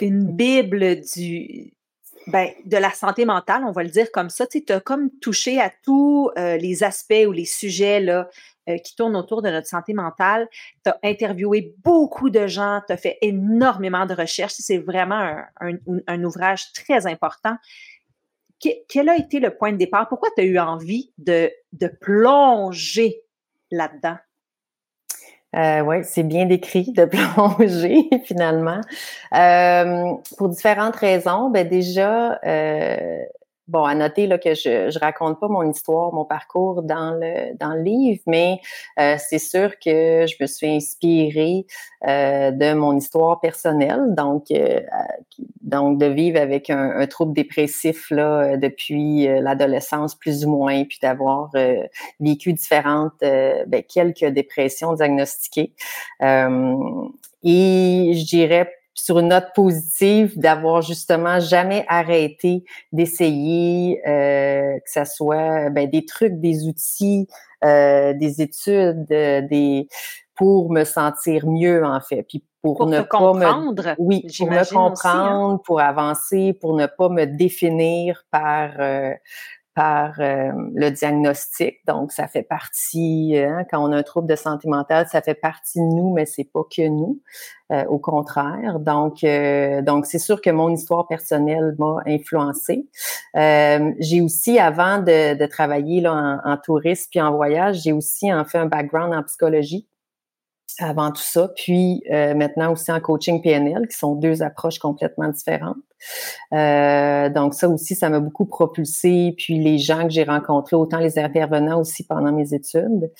une 0.00 0.24
bible 0.24 1.02
du, 1.02 1.74
ben, 2.28 2.48
de 2.64 2.76
la 2.78 2.90
santé 2.90 3.26
mentale, 3.26 3.64
on 3.66 3.72
va 3.72 3.82
le 3.82 3.90
dire 3.90 4.10
comme 4.12 4.30
ça. 4.30 4.46
Tu 4.46 4.64
as 4.70 4.80
comme 4.80 5.10
touché 5.20 5.60
à 5.60 5.70
tous 5.82 6.30
les 6.36 6.84
aspects 6.84 7.26
ou 7.26 7.32
les 7.32 7.44
sujets 7.44 8.00
là, 8.00 8.28
euh, 8.70 8.78
qui 8.78 8.94
tourne 8.96 9.16
autour 9.16 9.42
de 9.42 9.50
notre 9.50 9.66
santé 9.66 9.92
mentale. 9.92 10.48
Tu 10.84 10.90
as 10.90 10.98
interviewé 11.02 11.74
beaucoup 11.84 12.30
de 12.30 12.46
gens, 12.46 12.80
tu 12.86 12.92
as 12.92 12.96
fait 12.96 13.18
énormément 13.22 14.06
de 14.06 14.14
recherches. 14.14 14.54
C'est 14.58 14.78
vraiment 14.78 15.36
un, 15.60 16.24
ouvrage 16.24 16.72
très 16.72 17.06
important. 17.06 17.56
quel 18.88 19.08
a 19.08 19.16
été 19.16 19.40
le 19.40 19.54
point 19.56 19.72
de 19.72 19.76
départ? 19.76 20.08
Pourquoi 20.08 20.28
tu 20.36 20.42
as 20.42 20.44
eu 20.44 20.58
envie 20.58 21.12
de, 21.18 21.50
plonger 22.00 23.22
là-dedans? 23.70 24.16
Euh, 25.56 25.80
oui, 25.80 26.04
c'est 26.04 26.22
bien 26.22 26.46
décrit 26.46 26.92
de 26.92 27.04
plonger 27.06 28.08
finalement. 28.24 28.80
Euh, 29.34 30.14
pour 30.38 30.48
différentes 30.48 30.96
raisons. 30.96 31.50
Ben 31.50 31.68
déjà, 31.68 32.38
bon, 33.70 33.84
à 33.84 33.94
noter 33.94 34.26
là, 34.26 34.38
que 34.38 34.54
je, 34.54 34.90
je 34.90 34.98
raconte 34.98 35.38
pas 35.38 35.48
mon 35.48 35.62
histoire, 35.70 36.12
mon 36.12 36.24
parcours 36.24 36.82
dans 36.82 37.12
le, 37.12 37.56
dans 37.56 37.74
le 37.74 37.82
livre, 37.82 38.20
mais 38.26 38.60
euh, 38.98 39.16
c'est 39.18 39.38
sûr 39.38 39.78
que 39.78 40.26
je 40.26 40.34
me 40.40 40.46
suis 40.46 40.68
inspirée 40.68 41.66
euh, 42.06 42.50
de 42.50 42.74
mon 42.74 42.96
histoire 42.96 43.40
personnelle, 43.40 44.14
donc, 44.16 44.50
euh, 44.50 44.80
donc 45.62 45.98
de 45.98 46.06
vivre 46.06 46.40
avec 46.40 46.68
un, 46.68 46.90
un 46.98 47.06
trouble 47.06 47.32
dépressif 47.32 48.10
là, 48.10 48.56
depuis 48.56 49.26
l'adolescence 49.26 50.16
plus 50.16 50.44
ou 50.44 50.50
moins, 50.50 50.84
puis 50.84 50.98
d'avoir 51.00 51.50
vécu 52.18 52.52
différentes, 52.52 53.20
ben, 53.20 53.82
quelques 53.88 54.26
dépressions 54.26 54.94
diagnostiquées. 54.94 55.72
et 56.20 58.12
je 58.14 58.26
dirais 58.26 58.79
sur 59.04 59.18
une 59.18 59.28
note 59.28 59.48
positive, 59.54 60.38
d'avoir 60.38 60.82
justement 60.82 61.40
jamais 61.40 61.84
arrêté 61.88 62.64
d'essayer, 62.92 64.00
euh, 64.06 64.78
que 64.78 64.90
ça 64.90 65.04
soit 65.04 65.70
ben, 65.70 65.88
des 65.88 66.04
trucs, 66.04 66.40
des 66.40 66.66
outils, 66.66 67.26
euh, 67.64 68.12
des 68.14 68.42
études, 68.42 69.04
des 69.06 69.88
pour 70.36 70.72
me 70.72 70.84
sentir 70.84 71.46
mieux 71.46 71.84
en 71.84 72.00
fait, 72.00 72.22
puis 72.22 72.42
pour, 72.62 72.86
ne 72.86 73.02
pas 73.02 73.34
me 73.34 73.94
oui 73.98 74.26
pour 74.38 74.50
me 74.50 74.58
hein. 74.58 74.64
comprendre, 74.64 75.60
pour 75.62 75.80
avancer, 75.80 76.54
pour 76.60 76.74
ne 76.74 76.86
pas 76.86 77.08
me 77.08 77.26
définir 77.26 78.24
par 78.30 78.70
euh, 78.78 79.12
par 79.80 80.20
euh, 80.20 80.52
le 80.74 80.90
diagnostic. 80.90 81.76
Donc, 81.86 82.12
ça 82.12 82.28
fait 82.28 82.42
partie, 82.42 83.34
hein, 83.34 83.64
quand 83.70 83.82
on 83.82 83.92
a 83.92 83.96
un 83.96 84.02
trouble 84.02 84.28
de 84.28 84.36
santé 84.36 84.68
mentale, 84.68 85.06
ça 85.08 85.22
fait 85.22 85.32
partie 85.32 85.78
de 85.78 85.86
nous, 85.86 86.12
mais 86.12 86.26
c'est 86.26 86.44
pas 86.44 86.64
que 86.64 86.86
nous. 86.86 87.22
Euh, 87.72 87.84
au 87.86 87.98
contraire. 87.98 88.80
Donc, 88.80 89.24
euh, 89.24 89.80
donc 89.80 90.04
c'est 90.04 90.18
sûr 90.18 90.42
que 90.42 90.50
mon 90.50 90.70
histoire 90.70 91.06
personnelle 91.06 91.76
m'a 91.78 91.98
influencée. 92.04 92.88
j'ai 93.34 94.20
aussi, 94.20 94.58
avant 94.58 94.98
de, 94.98 95.38
de 95.38 95.46
travailler 95.46 96.02
là, 96.02 96.40
en, 96.44 96.52
en 96.52 96.56
tourisme 96.58 97.06
puis 97.10 97.20
en 97.22 97.32
voyage, 97.32 97.76
j'ai 97.82 97.92
aussi 97.92 98.30
en 98.34 98.44
fait 98.44 98.58
un 98.58 98.66
background 98.66 99.14
en 99.14 99.22
psychologie 99.22 99.88
avant 100.82 101.10
tout 101.12 101.22
ça, 101.22 101.48
puis 101.56 102.02
euh, 102.10 102.34
maintenant 102.34 102.72
aussi 102.72 102.90
en 102.90 103.00
coaching 103.00 103.42
PNL, 103.42 103.86
qui 103.88 103.96
sont 103.96 104.14
deux 104.14 104.42
approches 104.42 104.78
complètement 104.78 105.28
différentes. 105.28 105.76
Euh, 106.52 107.28
donc 107.28 107.54
ça 107.54 107.68
aussi, 107.68 107.94
ça 107.94 108.08
m'a 108.08 108.20
beaucoup 108.20 108.46
propulsé. 108.46 109.34
Puis 109.36 109.58
les 109.62 109.78
gens 109.78 110.04
que 110.04 110.10
j'ai 110.10 110.24
rencontrés, 110.24 110.76
autant 110.76 110.98
les 110.98 111.18
intervenants 111.18 111.80
aussi 111.80 112.06
pendant 112.06 112.32
mes 112.32 112.54
études. 112.54 113.10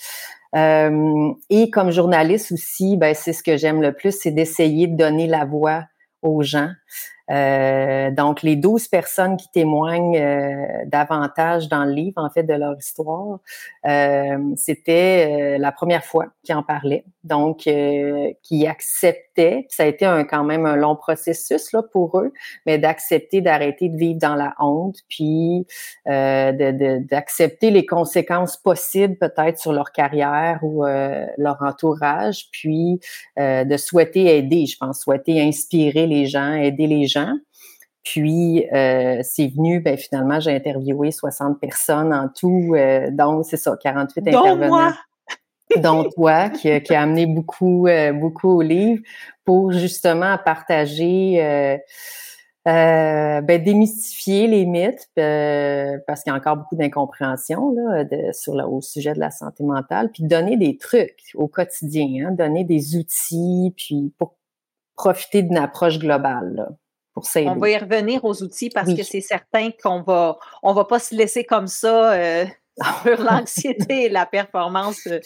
Euh, 0.55 1.31
et 1.49 1.69
comme 1.69 1.91
journaliste 1.91 2.51
aussi, 2.51 2.97
ben 2.97 3.13
c'est 3.15 3.33
ce 3.33 3.43
que 3.43 3.57
j'aime 3.57 3.81
le 3.81 3.93
plus, 3.93 4.11
c'est 4.11 4.31
d'essayer 4.31 4.87
de 4.87 4.97
donner 4.97 5.27
la 5.27 5.45
voix 5.45 5.85
aux 6.21 6.43
gens. 6.43 6.69
Euh, 7.31 8.11
donc, 8.11 8.41
les 8.41 8.55
12 8.55 8.87
personnes 8.87 9.37
qui 9.37 9.49
témoignent 9.51 10.17
euh, 10.17 10.65
davantage 10.85 11.69
dans 11.69 11.85
le 11.85 11.93
livre, 11.93 12.21
en 12.21 12.29
fait, 12.29 12.43
de 12.43 12.53
leur 12.53 12.77
histoire, 12.77 13.39
euh, 13.85 14.37
c'était 14.55 15.57
la 15.57 15.71
première 15.71 16.03
fois 16.03 16.27
qu'ils 16.43 16.55
en 16.55 16.63
parlaient. 16.63 17.05
Donc, 17.23 17.69
qui 18.43 18.67
acceptaient, 18.67 19.67
ça 19.69 19.83
a 19.83 19.85
été 19.85 20.05
un, 20.05 20.23
quand 20.23 20.43
même 20.43 20.65
un 20.65 20.75
long 20.75 20.95
processus 20.95 21.71
là 21.71 21.83
pour 21.83 22.19
eux, 22.19 22.33
mais 22.65 22.79
d'accepter 22.79 23.41
d'arrêter 23.41 23.89
de 23.89 23.97
vivre 23.97 24.19
dans 24.19 24.35
la 24.35 24.55
honte, 24.59 24.97
puis 25.07 25.67
d'accepter 26.05 27.69
de, 27.69 27.75
les 27.75 27.85
conséquences 27.85 28.57
possibles 28.57 29.17
peut-être 29.17 29.59
sur 29.59 29.71
leur 29.71 29.91
carrière 29.91 30.59
ou 30.63 30.83
leur 30.83 31.57
entourage, 31.61 32.47
puis 32.51 32.99
de 33.37 33.77
souhaiter 33.77 34.37
aider, 34.37 34.65
je 34.65 34.77
pense, 34.77 35.01
souhaiter 35.01 35.39
inspirer 35.41 36.07
les 36.07 36.25
gens, 36.25 36.53
aider 36.53 36.87
les 36.87 37.05
gens 37.05 37.20
puis 38.03 38.67
euh, 38.73 39.19
c'est 39.23 39.47
venu, 39.47 39.79
ben 39.79 39.97
finalement, 39.97 40.39
j'ai 40.39 40.55
interviewé 40.55 41.11
60 41.11 41.59
personnes 41.59 42.13
en 42.13 42.29
tout, 42.29 42.73
euh, 42.75 43.11
donc 43.11 43.45
c'est 43.45 43.57
ça, 43.57 43.77
48 43.81 44.27
intervenants. 44.27 44.67
Moi. 44.67 44.93
dont 45.77 46.09
toi, 46.09 46.49
qui, 46.49 46.81
qui, 46.81 46.93
a 46.93 47.01
amené 47.01 47.25
beaucoup, 47.25 47.87
euh, 47.87 48.11
beaucoup 48.11 48.49
au 48.49 48.61
livre 48.61 49.01
pour 49.45 49.71
justement 49.71 50.37
partager, 50.43 51.41
euh, 51.41 51.77
ben, 52.65 53.63
démystifier 53.63 54.47
les 54.47 54.65
mythes, 54.65 55.09
parce 55.15 56.23
qu'il 56.23 56.31
y 56.31 56.35
a 56.35 56.37
encore 56.37 56.57
beaucoup 56.57 56.75
d'incompréhension 56.75 57.71
là, 57.71 58.03
de, 58.03 58.33
sur 58.33 58.55
le, 58.55 58.65
au 58.65 58.81
sujet 58.81 59.13
de 59.13 59.19
la 59.19 59.31
santé 59.31 59.63
mentale, 59.63 60.09
puis 60.11 60.23
donner 60.23 60.57
des 60.57 60.75
trucs 60.75 61.31
au 61.35 61.47
quotidien, 61.47 62.27
hein, 62.27 62.31
donner 62.31 62.65
des 62.65 62.97
outils, 62.97 63.73
puis 63.77 64.11
pour 64.17 64.35
profiter 64.97 65.41
d'une 65.41 65.57
approche 65.57 65.99
globale. 65.99 66.55
Là. 66.55 66.69
On 67.15 67.55
va 67.55 67.69
y 67.69 67.77
revenir 67.77 68.23
aux 68.23 68.41
outils 68.41 68.69
parce 68.69 68.93
que 68.93 69.03
c'est 69.03 69.21
certain 69.21 69.69
qu'on 69.83 70.01
va, 70.01 70.37
on 70.63 70.73
va 70.73 70.85
pas 70.85 70.99
se 70.99 71.13
laisser 71.13 71.43
comme 71.43 71.67
ça 71.67 72.13
euh, 72.13 72.45
sur 73.03 73.21
l'anxiété 73.23 74.05
et 74.05 74.09
la 74.09 74.25
performance 74.25 75.05
euh, 75.07 75.19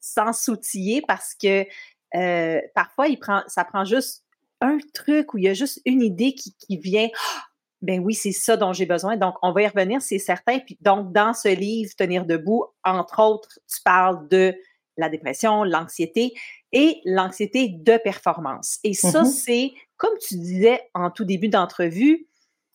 sans 0.00 0.32
s'outiller 0.32 1.02
parce 1.06 1.34
que 1.34 1.66
euh, 2.14 2.60
parfois, 2.74 3.08
il 3.08 3.18
prend, 3.18 3.42
ça 3.46 3.64
prend 3.64 3.84
juste 3.84 4.24
un 4.60 4.78
truc 4.94 5.34
où 5.34 5.38
il 5.38 5.44
y 5.44 5.48
a 5.48 5.54
juste 5.54 5.80
une 5.84 6.02
idée 6.02 6.34
qui, 6.34 6.76
vient. 6.78 7.08
ben 7.82 8.00
oui, 8.00 8.14
c'est 8.14 8.32
ça 8.32 8.56
dont 8.56 8.72
j'ai 8.72 8.86
besoin. 8.86 9.16
Donc, 9.16 9.34
on 9.42 9.52
va 9.52 9.62
y 9.62 9.66
revenir, 9.66 10.00
c'est 10.00 10.18
certain. 10.18 10.60
Puis 10.60 10.78
donc, 10.80 11.12
dans 11.12 11.34
ce 11.34 11.48
livre, 11.48 11.92
Tenir 11.96 12.24
debout, 12.24 12.64
entre 12.84 13.20
autres, 13.20 13.58
tu 13.68 13.82
parles 13.82 14.26
de 14.28 14.54
la 14.96 15.10
dépression, 15.10 15.62
l'anxiété 15.64 16.32
et 16.72 17.00
l'anxiété 17.04 17.68
de 17.68 17.96
performance. 17.96 18.78
Et 18.84 18.94
ça, 18.94 19.22
mm-hmm. 19.22 19.24
c'est 19.24 19.72
comme 19.96 20.16
tu 20.20 20.36
disais 20.36 20.80
en 20.94 21.10
tout 21.10 21.24
début 21.24 21.48
d'entrevue, 21.48 22.26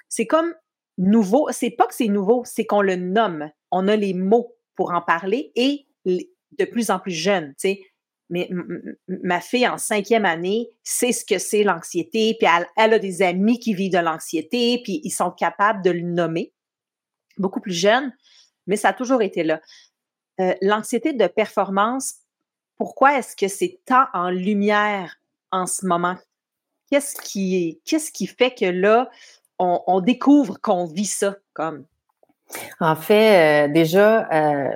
c'est 0.10 0.26
comme 0.26 0.54
nouveau. 0.98 1.48
C'est 1.52 1.72
pas 1.72 1.88
que 1.88 1.96
c'est 1.96 2.08
nouveau, 2.08 2.44
c'est 2.46 2.66
qu'on 2.66 2.82
le 2.82 2.96
nomme. 2.96 3.50
On 3.72 3.88
a 3.88 3.96
les 3.96 4.14
mots 4.14 4.56
pour 4.76 4.92
en 4.92 5.02
parler 5.02 5.52
et 5.56 5.88
de 6.06 6.66
plus 6.66 6.90
en 6.90 7.00
plus 7.00 7.12
jeune, 7.12 7.50
tu 7.50 7.70
sais. 7.70 7.82
Mais 8.30 8.50
ma 9.08 9.42
fille 9.42 9.68
en 9.68 9.78
cinquième 9.78 10.24
année 10.24 10.70
sait 10.84 11.12
ce 11.12 11.26
que 11.26 11.38
c'est 11.38 11.64
l'anxiété, 11.64 12.38
puis 12.40 12.48
elle, 12.78 12.94
a 12.94 13.00
des 13.00 13.22
amis 13.22 13.60
qui 13.60 13.74
vivent 13.74 13.92
de 13.92 13.98
l'anxiété, 13.98 14.80
puis 14.84 15.02
ils 15.04 15.12
sont 15.12 15.32
capables 15.32 15.84
de 15.84 15.92
le 15.92 16.02
nommer. 16.02 16.54
Beaucoup 17.38 17.60
plus 17.60 17.74
jeune, 17.74 18.14
mais 18.68 18.78
ça 18.78 18.90
a 18.90 18.94
toujours 18.94 19.22
été 19.22 19.44
là. 19.44 19.60
Euh, 20.40 20.56
l'anxiété 20.62 21.12
de 21.12 21.28
performance, 21.28 22.21
pourquoi 22.82 23.20
est-ce 23.20 23.36
que 23.36 23.48
c'est 23.48 23.80
tant 23.86 24.06
en 24.12 24.32
lumière 24.32 25.18
en 25.52 25.68
ce 25.68 25.86
moment? 25.86 26.16
Qu'est-ce 26.90 27.14
qui, 27.22 27.80
qui 27.86 28.26
fait 28.26 28.56
que 28.56 28.66
là, 28.66 29.08
on, 29.60 30.02
découvre 30.02 30.60
qu'on 30.60 30.86
vit 30.86 31.06
ça 31.06 31.36
comme? 31.54 31.86
En 32.80 32.96
fait, 32.96 33.68
euh, 33.68 33.72
déjà, 33.72 34.28
euh, 34.34 34.72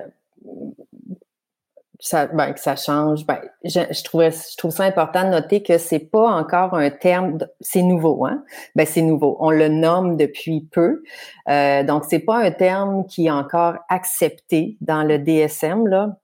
ben, 2.31 2.53
que 2.53 2.59
ça 2.59 2.75
change. 2.75 3.25
Ben, 3.25 3.39
je, 3.63 3.79
je, 3.89 4.03
trouvais, 4.03 4.29
je 4.29 4.55
trouve 4.55 4.69
ça 4.69 4.83
important 4.83 5.23
de 5.23 5.29
noter 5.29 5.63
que 5.63 5.79
c'est 5.79 5.97
pas 5.97 6.29
encore 6.29 6.75
un 6.75 6.91
terme, 6.91 7.39
c'est 7.59 7.81
nouveau, 7.81 8.27
hein? 8.27 8.43
Ben 8.75 8.85
c'est 8.85 9.01
nouveau. 9.01 9.35
On 9.39 9.49
le 9.49 9.67
nomme 9.67 10.15
depuis 10.15 10.61
peu, 10.71 11.01
euh, 11.49 11.83
donc 11.83 12.05
c'est 12.07 12.19
pas 12.19 12.37
un 12.37 12.51
terme 12.51 13.07
qui 13.07 13.25
est 13.25 13.31
encore 13.31 13.77
accepté 13.89 14.77
dans 14.79 15.01
le 15.01 15.17
DSM 15.17 15.87
là 15.87 16.19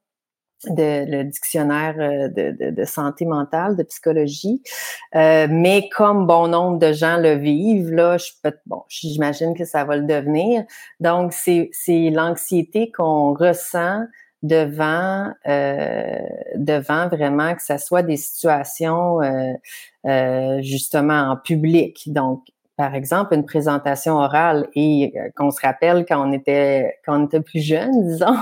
de, 0.66 1.10
le 1.10 1.24
dictionnaire 1.24 1.94
euh, 1.98 2.28
de, 2.28 2.70
de, 2.70 2.84
santé 2.84 3.24
mentale, 3.24 3.76
de 3.76 3.82
psychologie. 3.82 4.62
Euh, 5.14 5.46
mais 5.50 5.88
comme 5.88 6.26
bon 6.26 6.48
nombre 6.48 6.78
de 6.78 6.92
gens 6.92 7.18
le 7.18 7.34
vivent, 7.34 7.92
là, 7.92 8.18
je 8.18 8.30
peux, 8.42 8.56
bon, 8.66 8.82
j'imagine 8.88 9.54
que 9.54 9.64
ça 9.64 9.84
va 9.84 9.96
le 9.96 10.04
devenir. 10.04 10.64
Donc, 11.00 11.32
c'est, 11.32 11.70
c'est 11.72 12.10
l'anxiété 12.10 12.90
qu'on 12.92 13.34
ressent 13.34 14.04
devant 14.42 15.32
euh, 15.46 16.18
devant 16.56 17.08
vraiment 17.08 17.54
que 17.54 17.62
ça 17.62 17.78
soit 17.78 18.02
des 18.02 18.16
situations 18.16 19.22
euh, 19.22 19.52
euh, 20.06 20.60
justement 20.62 21.30
en 21.30 21.36
public. 21.36 22.12
Donc, 22.12 22.44
par 22.82 22.96
exemple, 22.96 23.32
une 23.32 23.44
présentation 23.44 24.14
orale 24.14 24.68
et 24.74 25.12
euh, 25.16 25.28
qu'on 25.36 25.52
se 25.52 25.60
rappelle 25.60 26.04
quand 26.04 26.28
on 26.28 26.32
était 26.32 26.98
quand 27.06 27.20
on 27.20 27.26
était 27.26 27.40
plus 27.40 27.60
jeune, 27.60 27.92
disons, 28.08 28.34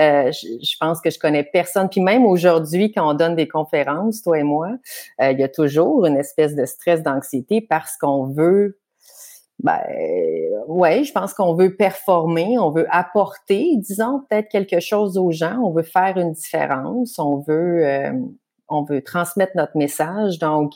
euh, 0.00 0.32
je, 0.32 0.76
pense 0.80 1.02
que 1.02 1.10
je 1.10 1.18
connais 1.18 1.44
personne. 1.44 1.90
Puis 1.90 2.00
même 2.00 2.24
aujourd'hui, 2.24 2.90
quand 2.90 3.10
on 3.10 3.12
donne 3.12 3.36
des 3.36 3.46
conférences, 3.46 4.22
toi 4.22 4.38
et 4.38 4.42
moi, 4.42 4.70
euh, 5.20 5.32
il 5.32 5.38
y 5.38 5.42
a 5.42 5.50
toujours 5.50 6.06
une 6.06 6.16
espèce 6.16 6.56
de 6.56 6.64
stress, 6.64 7.02
d'anxiété 7.02 7.60
parce 7.60 7.98
qu'on 7.98 8.28
veut 8.28 8.78
ben 9.62 9.82
ouais, 10.66 11.04
je 11.04 11.12
pense 11.12 11.34
qu'on 11.34 11.54
veut 11.54 11.76
performer, 11.76 12.58
on 12.58 12.70
veut 12.70 12.86
apporter, 12.88 13.74
disons 13.76 14.22
peut-être 14.30 14.48
quelque 14.48 14.80
chose 14.80 15.18
aux 15.18 15.30
gens, 15.30 15.58
on 15.62 15.72
veut 15.72 15.82
faire 15.82 16.16
une 16.16 16.32
différence, 16.32 17.18
on 17.18 17.40
veut 17.40 17.84
on 18.70 18.84
veut 18.84 19.02
transmettre 19.02 19.52
notre 19.56 19.76
message. 19.76 20.38
Donc 20.38 20.72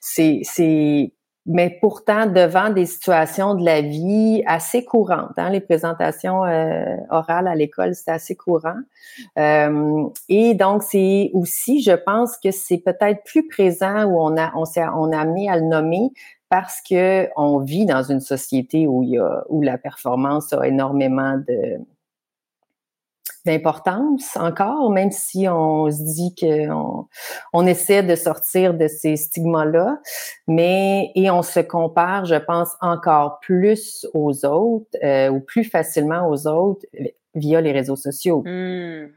c'est 0.00 0.40
c'est 0.44 1.12
mais 1.46 1.78
pourtant 1.80 2.26
devant 2.26 2.70
des 2.70 2.86
situations 2.86 3.54
de 3.54 3.64
la 3.64 3.80
vie 3.80 4.42
assez 4.46 4.84
courantes. 4.84 5.32
Hein, 5.38 5.50
les 5.50 5.60
présentations 5.60 6.44
euh, 6.44 6.96
orales 7.08 7.48
à 7.48 7.54
l'école, 7.54 7.94
c'est 7.94 8.10
assez 8.10 8.36
courant. 8.36 8.76
Euh, 9.38 10.04
et 10.28 10.54
donc, 10.54 10.82
c'est 10.82 11.30
aussi, 11.32 11.82
je 11.82 11.92
pense 11.92 12.36
que 12.36 12.50
c'est 12.50 12.78
peut-être 12.78 13.24
plus 13.24 13.46
présent 13.48 14.04
où 14.04 14.20
on 14.20 14.36
a 14.36 14.52
on 14.54 14.64
s'est 14.64 14.84
on 14.94 15.12
a 15.12 15.18
amené 15.18 15.48
à 15.48 15.56
le 15.56 15.64
nommer 15.66 16.10
parce 16.50 16.80
que 16.82 17.28
on 17.36 17.58
vit 17.58 17.86
dans 17.86 18.02
une 18.02 18.20
société 18.20 18.86
où 18.86 19.02
il 19.02 19.10
y 19.10 19.18
a 19.18 19.44
où 19.48 19.62
la 19.62 19.78
performance 19.78 20.52
a 20.52 20.66
énormément 20.66 21.36
de 21.36 21.78
d'importance 23.44 24.36
encore, 24.36 24.90
même 24.90 25.10
si 25.10 25.46
on 25.48 25.90
se 25.90 26.02
dit 26.02 26.34
qu'on 26.34 27.06
on 27.52 27.66
essaie 27.66 28.02
de 28.02 28.14
sortir 28.14 28.74
de 28.74 28.88
ces 28.88 29.16
stigmas-là, 29.16 29.98
mais 30.46 31.10
et 31.14 31.30
on 31.30 31.42
se 31.42 31.60
compare, 31.60 32.24
je 32.24 32.36
pense, 32.36 32.70
encore 32.80 33.40
plus 33.40 34.06
aux 34.14 34.44
autres 34.44 34.96
euh, 35.02 35.28
ou 35.28 35.40
plus 35.40 35.64
facilement 35.64 36.28
aux 36.28 36.46
autres 36.46 36.84
via 37.34 37.60
les 37.60 37.72
réseaux 37.72 37.96
sociaux. 37.96 38.42
Mmh. 38.44 39.08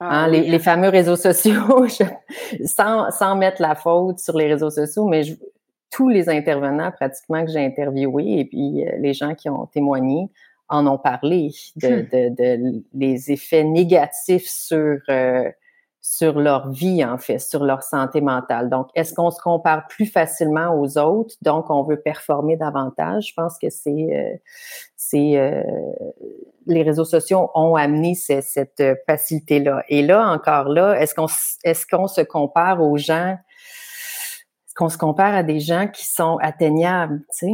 Ah 0.00 0.24
hein, 0.24 0.28
les, 0.28 0.54
hein. 0.54 0.58
fameux 0.60 0.90
réseaux 0.90 1.16
sociaux, 1.16 1.86
sans, 2.64 3.10
sans 3.10 3.34
mettre 3.34 3.60
la 3.60 3.74
faute 3.74 4.20
sur 4.20 4.36
les 4.36 4.46
réseaux 4.46 4.70
sociaux, 4.70 5.08
mais 5.08 5.24
je, 5.24 5.34
tous 5.90 6.08
les 6.08 6.28
intervenants 6.28 6.92
pratiquement 6.92 7.44
que 7.44 7.50
j'ai 7.50 7.64
interviewés 7.64 8.40
et 8.40 8.44
puis 8.44 8.86
euh, 8.86 8.96
les 8.98 9.14
gens 9.14 9.34
qui 9.34 9.48
ont 9.48 9.66
témoigné 9.66 10.28
en 10.68 10.86
ont 10.86 10.98
parlé 10.98 11.50
de, 11.76 11.88
hmm. 11.88 12.08
de, 12.12 12.28
de 12.34 12.82
les 12.94 13.32
effets 13.32 13.64
négatifs 13.64 14.48
sur 14.48 14.98
euh, 15.08 15.50
sur 16.00 16.38
leur 16.38 16.70
vie, 16.70 17.04
en 17.04 17.18
fait, 17.18 17.38
sur 17.38 17.64
leur 17.64 17.82
santé 17.82 18.22
mentale. 18.22 18.70
Donc, 18.70 18.88
est-ce 18.94 19.12
qu'on 19.12 19.30
se 19.30 19.40
compare 19.42 19.86
plus 19.88 20.06
facilement 20.06 20.74
aux 20.74 20.96
autres? 20.96 21.34
Donc, 21.42 21.68
on 21.68 21.82
veut 21.82 22.00
performer 22.00 22.56
davantage. 22.56 23.28
Je 23.28 23.34
pense 23.34 23.58
que 23.58 23.68
c'est, 23.68 23.90
euh, 23.90 24.36
c'est 24.96 25.36
euh, 25.36 25.62
les 26.66 26.82
réseaux 26.82 27.04
sociaux 27.04 27.50
ont 27.54 27.74
amené 27.74 28.14
cette 28.14 28.82
facilité-là. 29.06 29.84
Et 29.88 30.00
là, 30.02 30.30
encore 30.30 30.68
là, 30.68 30.94
est-ce 30.98 31.14
qu'on, 31.14 31.26
est-ce 31.64 31.84
qu'on 31.86 32.06
se 32.06 32.22
compare 32.22 32.80
aux 32.80 32.96
gens, 32.96 33.36
est-ce 34.66 34.74
qu'on 34.74 34.88
se 34.88 34.98
compare 34.98 35.34
à 35.34 35.42
des 35.42 35.60
gens 35.60 35.88
qui 35.88 36.06
sont 36.06 36.38
atteignables, 36.40 37.20
tu 37.38 37.48
sais? 37.48 37.52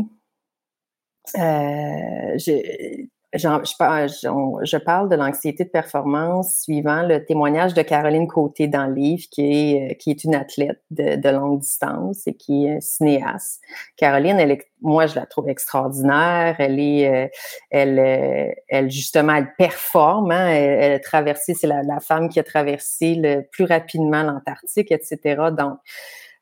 Euh, 1.36 2.38
je, 2.38 3.06
je, 3.36 4.76
parle 4.76 5.08
de 5.08 5.16
l'anxiété 5.16 5.64
de 5.64 5.68
performance 5.70 6.62
suivant 6.62 7.02
le 7.02 7.24
témoignage 7.24 7.74
de 7.74 7.82
Caroline 7.82 8.28
Côté 8.28 8.68
dans 8.68 8.86
le 8.86 8.94
livre, 8.94 9.24
qui 9.30 9.42
est, 9.42 9.90
euh, 9.90 9.94
qui 9.94 10.10
est 10.10 10.22
une 10.24 10.34
athlète 10.34 10.80
de, 10.90 11.28
longue 11.30 11.58
distance 11.58 12.26
et 12.26 12.34
qui 12.34 12.66
est 12.66 12.80
cinéaste. 12.80 13.60
Caroline, 13.96 14.38
elle 14.38 14.52
est, 14.52 14.70
moi, 14.82 15.06
je 15.06 15.16
la 15.16 15.26
trouve 15.26 15.48
extraordinaire. 15.48 16.56
Elle 16.58 16.78
est, 16.78 17.08
euh, 17.08 17.28
elle, 17.70 18.54
elle 18.68 18.90
justement, 18.90 19.34
elle 19.34 19.52
performe. 19.56 20.30
Hein, 20.30 20.48
elle, 20.50 20.92
a 20.92 21.00
traversé, 21.00 21.54
c'est 21.54 21.66
la, 21.66 21.82
la, 21.82 22.00
femme 22.00 22.28
qui 22.28 22.38
a 22.38 22.44
traversé 22.44 23.14
le 23.16 23.42
plus 23.50 23.64
rapidement 23.64 24.22
l'Antarctique, 24.22 24.92
etc. 24.92 25.50
Donc, 25.56 25.78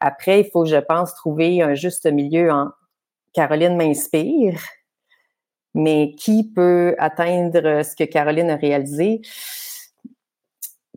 après, 0.01 0.41
il 0.41 0.51
faut, 0.51 0.65
je 0.65 0.77
pense, 0.77 1.15
trouver 1.15 1.63
un 1.63 1.75
juste 1.75 2.11
milieu 2.11 2.51
en 2.51 2.71
Caroline 3.33 3.77
m'inspire 3.77 4.61
mais 5.75 6.15
qui 6.17 6.45
peut 6.45 6.95
atteindre 6.99 7.83
ce 7.83 7.97
que 7.97 8.05
Caroline 8.05 8.51
a 8.51 8.57
réalisé? 8.57 9.23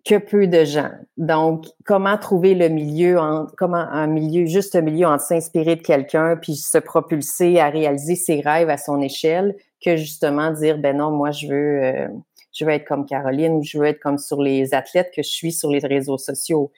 Que 0.03 0.17
peu 0.17 0.45
de 0.47 0.65
gens. 0.65 0.91
Donc, 1.17 1.65
comment 1.83 2.17
trouver 2.17 2.53
le 2.53 2.69
milieu, 2.69 3.17
en, 3.19 3.47
comment 3.57 3.77
un 3.77 4.05
milieu, 4.05 4.45
juste 4.45 4.75
un 4.75 4.81
milieu 4.81 5.07
entre 5.07 5.23
s'inspirer 5.23 5.77
de 5.77 5.81
quelqu'un 5.81 6.37
puis 6.37 6.55
se 6.55 6.77
propulser 6.77 7.59
à 7.59 7.69
réaliser 7.69 8.15
ses 8.15 8.41
rêves 8.41 8.69
à 8.69 8.77
son 8.77 9.01
échelle, 9.01 9.55
que 9.83 9.95
justement 9.95 10.51
dire, 10.51 10.77
ben 10.77 10.97
non, 10.97 11.09
moi 11.09 11.31
je 11.31 11.47
veux, 11.47 11.83
euh, 11.83 12.07
je 12.53 12.65
veux 12.65 12.71
être 12.71 12.87
comme 12.87 13.07
Caroline 13.07 13.53
ou 13.53 13.63
je 13.63 13.79
veux 13.79 13.85
être 13.85 13.99
comme 13.99 14.19
sur 14.19 14.43
les 14.43 14.75
athlètes 14.75 15.11
que 15.15 15.23
je 15.23 15.29
suis 15.29 15.51
sur 15.51 15.71
les 15.71 15.79
réseaux 15.79 16.19
sociaux. 16.19 16.71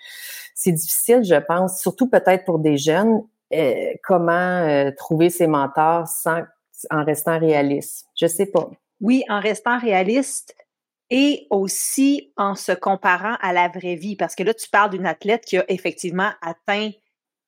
C'est 0.55 0.71
difficile, 0.71 1.23
je 1.23 1.35
pense, 1.35 1.81
surtout 1.81 2.09
peut-être 2.09 2.45
pour 2.45 2.59
des 2.59 2.77
jeunes, 2.77 3.23
euh, 3.53 3.93
comment 4.03 4.31
euh, 4.31 4.91
trouver 4.95 5.29
ses 5.29 5.47
mentors 5.47 6.07
sans 6.07 6.43
en 6.91 7.03
restant 7.03 7.39
réaliste? 7.39 8.07
Je 8.19 8.27
sais 8.27 8.47
pas. 8.47 8.69
Oui, 8.99 9.23
en 9.29 9.39
restant 9.39 9.79
réaliste 9.79 10.55
et 11.09 11.47
aussi 11.49 12.33
en 12.35 12.55
se 12.55 12.71
comparant 12.71 13.37
à 13.41 13.53
la 13.53 13.69
vraie 13.69 13.95
vie. 13.95 14.15
Parce 14.15 14.35
que 14.35 14.43
là, 14.43 14.53
tu 14.53 14.69
parles 14.69 14.91
d'une 14.91 15.05
athlète 15.05 15.45
qui 15.45 15.57
a 15.57 15.65
effectivement 15.69 16.31
atteint, 16.41 16.91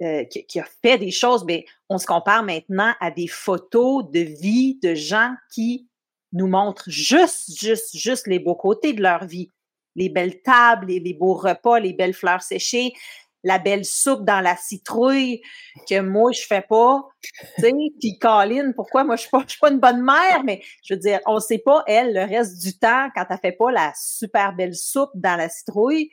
euh, 0.01 0.23
qui, 0.23 0.59
a 0.59 0.65
fait 0.81 0.97
des 0.97 1.11
choses, 1.11 1.43
mais 1.43 1.65
on 1.89 1.97
se 1.97 2.05
compare 2.05 2.43
maintenant 2.43 2.93
à 3.01 3.11
des 3.11 3.27
photos 3.27 4.09
de 4.09 4.19
vie 4.19 4.79
de 4.81 4.95
gens 4.95 5.33
qui 5.53 5.89
nous 6.31 6.47
montrent 6.47 6.89
juste, 6.89 7.59
juste, 7.59 7.97
juste 7.97 8.27
les 8.27 8.39
beaux 8.39 8.55
côtés 8.55 8.93
de 8.93 9.01
leur 9.01 9.25
vie. 9.25 9.51
Les 9.95 10.07
belles 10.07 10.41
tables, 10.41 10.87
les, 10.87 10.99
les 10.99 11.13
beaux 11.13 11.33
repas, 11.33 11.79
les 11.79 11.91
belles 11.91 12.13
fleurs 12.13 12.43
séchées, 12.43 12.93
la 13.43 13.59
belle 13.59 13.85
soupe 13.85 14.25
dans 14.25 14.41
la 14.41 14.55
citrouille 14.57 15.41
que 15.89 15.99
moi 16.01 16.31
je 16.31 16.41
fais 16.41 16.61
pas, 16.61 17.07
tu 17.21 17.61
sais, 17.61 17.71
puis 17.99 18.17
Colline, 18.19 18.73
pourquoi 18.75 19.03
moi 19.03 19.15
je 19.15 19.23
je 19.23 19.49
suis 19.49 19.59
pas 19.59 19.71
une 19.71 19.79
bonne 19.79 20.01
mère 20.01 20.43
mais 20.43 20.61
je 20.83 20.93
veux 20.93 20.99
dire 20.99 21.19
on 21.25 21.39
sait 21.39 21.59
pas 21.59 21.83
elle 21.87 22.13
le 22.13 22.23
reste 22.23 22.61
du 22.61 22.77
temps 22.77 23.09
quand 23.15 23.25
elle 23.29 23.37
fait 23.37 23.51
pas 23.51 23.71
la 23.71 23.93
super 23.95 24.53
belle 24.55 24.75
soupe 24.75 25.11
dans 25.15 25.35
la 25.35 25.49
citrouille, 25.49 26.11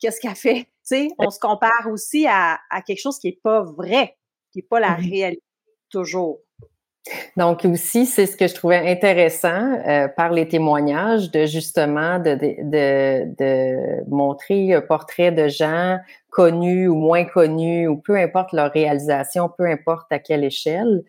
qu'est-ce 0.00 0.20
qu'elle 0.20 0.34
fait, 0.34 0.64
tu 0.64 0.68
sais, 0.82 1.08
on 1.18 1.30
se 1.30 1.38
compare 1.38 1.88
aussi 1.90 2.26
à, 2.26 2.58
à, 2.70 2.82
quelque 2.82 3.00
chose 3.00 3.18
qui 3.18 3.28
est 3.28 3.40
pas 3.42 3.62
vrai, 3.62 4.16
qui 4.52 4.60
est 4.60 4.68
pas 4.68 4.80
la 4.80 4.94
réalité 4.94 5.42
toujours. 5.90 6.40
Donc 7.36 7.64
aussi, 7.64 8.06
c'est 8.06 8.26
ce 8.26 8.36
que 8.36 8.46
je 8.46 8.54
trouvais 8.54 8.90
intéressant 8.90 9.78
euh, 9.86 10.08
par 10.08 10.32
les 10.32 10.48
témoignages 10.48 11.30
de 11.30 11.46
justement 11.46 12.18
de, 12.18 12.34
de, 12.34 13.34
de, 13.38 14.08
montrer 14.08 14.74
un 14.74 14.80
portrait 14.80 15.32
de 15.32 15.48
gens 15.48 15.98
connus 16.30 16.88
ou 16.88 16.94
moins 16.94 17.24
connus 17.24 17.88
ou 17.88 17.96
peu 17.96 18.16
importe 18.16 18.52
leur 18.52 18.70
réalisation, 18.72 19.50
peu 19.56 19.66
importe 19.66 20.12
à 20.12 20.18
quelle 20.18 20.44
échelle, 20.44 21.02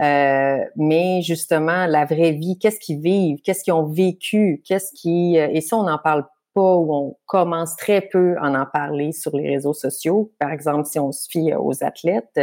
euh, 0.00 0.58
mais 0.76 1.22
justement 1.22 1.86
la 1.86 2.04
vraie 2.04 2.32
vie, 2.32 2.58
qu'est-ce 2.58 2.80
qu'ils 2.80 3.00
vivent, 3.00 3.40
qu'est-ce 3.42 3.62
qu'ils 3.62 3.72
ont 3.72 3.86
vécu, 3.86 4.62
qu'est-ce 4.64 4.92
qui 4.92 5.38
euh, 5.38 5.48
et 5.52 5.60
ça 5.60 5.76
on 5.76 5.84
n'en 5.84 5.98
parle 5.98 6.24
pas 6.54 6.60
on 6.60 7.16
commence 7.26 7.76
très 7.76 8.00
peu 8.00 8.36
à 8.38 8.48
en 8.48 8.66
parler 8.66 9.12
sur 9.12 9.36
les 9.36 9.50
réseaux 9.50 9.74
sociaux, 9.74 10.32
par 10.38 10.52
exemple 10.52 10.86
si 10.86 10.98
on 10.98 11.12
se 11.12 11.28
fie 11.28 11.52
aux 11.54 11.82
athlètes, 11.82 12.40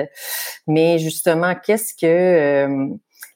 mais 0.67 0.99
justement 0.99 1.55
qu'est-ce 1.55 1.93
que 1.93 2.05
euh, 2.05 2.87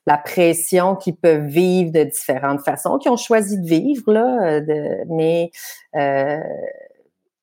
la 0.05 0.17
pression 0.17 0.95
qu'ils 0.95 1.15
peuvent 1.15 1.45
vivre 1.45 1.91
de 1.91 2.03
différentes 2.03 2.61
façons, 2.61 2.97
qui 2.97 3.09
ont 3.09 3.17
choisi 3.17 3.59
de 3.59 3.67
vivre 3.67 4.11
là, 4.11 4.61
de, 4.61 5.03
mais 5.07 5.49
euh, 5.95 6.39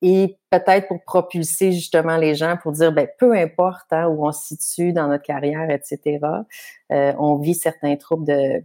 et 0.03 0.37
peut-être 0.51 0.89
pour 0.89 1.03
propulser 1.05 1.73
justement 1.73 2.17
les 2.17 2.35
gens 2.35 2.57
pour 2.61 2.73
dire 2.73 2.93
ben 2.93 3.07
peu 3.19 3.35
importe 3.35 3.93
hein, 3.93 4.09
où 4.09 4.27
on 4.27 4.33
se 4.33 4.55
situe 4.57 4.93
dans 4.93 5.07
notre 5.07 5.23
carrière, 5.23 5.71
etc. 5.71 6.19
Euh, 6.91 7.13
on 7.19 7.37
vit 7.37 7.55
certains 7.55 7.97
troubles 7.97 8.27
de 8.27 8.65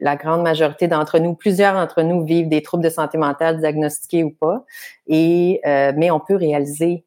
la 0.00 0.16
grande 0.16 0.42
majorité 0.42 0.88
d'entre 0.88 1.18
nous, 1.18 1.34
plusieurs 1.34 1.74
d'entre 1.74 2.02
nous 2.02 2.24
vivent 2.24 2.48
des 2.48 2.62
troubles 2.62 2.82
de 2.82 2.88
santé 2.88 3.18
mentale 3.18 3.60
diagnostiqués 3.60 4.24
ou 4.24 4.30
pas, 4.30 4.64
et 5.06 5.60
euh, 5.66 5.92
mais 5.96 6.10
on 6.10 6.20
peut 6.20 6.36
réaliser, 6.36 7.04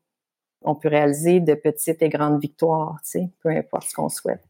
on 0.61 0.75
peut 0.75 0.89
réaliser 0.89 1.39
de 1.39 1.55
petites 1.55 2.01
et 2.01 2.09
grandes 2.09 2.39
victoires, 2.39 2.99
tu 3.03 3.11
sais, 3.11 3.29
peu 3.41 3.49
importe 3.49 3.89
ce 3.89 3.95
qu'on 3.95 4.09
souhaite. 4.09 4.43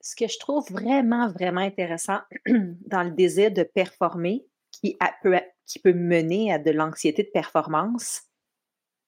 Ce 0.00 0.16
que 0.16 0.28
je 0.28 0.38
trouve 0.38 0.68
vraiment 0.70 1.28
vraiment 1.28 1.60
intéressant 1.60 2.18
dans 2.48 3.02
le 3.02 3.10
désir 3.10 3.50
de 3.50 3.62
performer, 3.62 4.44
qui 4.70 4.96
peut, 5.22 5.38
qui 5.66 5.78
peut 5.78 5.92
mener 5.92 6.52
à 6.52 6.58
de 6.58 6.70
l'anxiété 6.70 7.22
de 7.22 7.30
performance, 7.30 8.22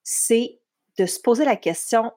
c'est 0.02 0.60
de 0.98 1.06
se 1.06 1.18
poser 1.20 1.44
la 1.44 1.56
question 1.56 2.12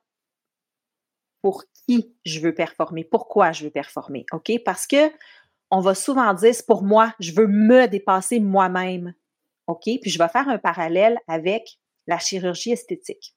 pour 1.42 1.64
qui 1.74 2.14
je 2.26 2.40
veux 2.40 2.54
performer, 2.54 3.04
pourquoi 3.04 3.52
je 3.52 3.64
veux 3.64 3.70
performer, 3.72 4.26
OK? 4.32 4.52
Parce 4.66 4.86
que 4.86 5.12
on 5.72 5.82
va 5.82 5.96
souvent 5.96 6.34
dire 6.34 6.54
c'est 6.54 6.66
pour 6.66 6.84
moi, 6.84 7.14
je 7.20 7.34
veux 7.34 7.48
me 7.48 7.88
dépasser 7.88 8.40
moi-même. 8.40 9.14
OK? 9.68 9.84
Puis 10.02 10.10
je 10.10 10.18
vais 10.18 10.30
faire 10.30 10.48
un 10.48 10.58
parallèle 10.58 11.18
avec 11.28 11.80
la 12.08 12.20
chirurgie 12.20 12.72
esthétique. 12.72 13.36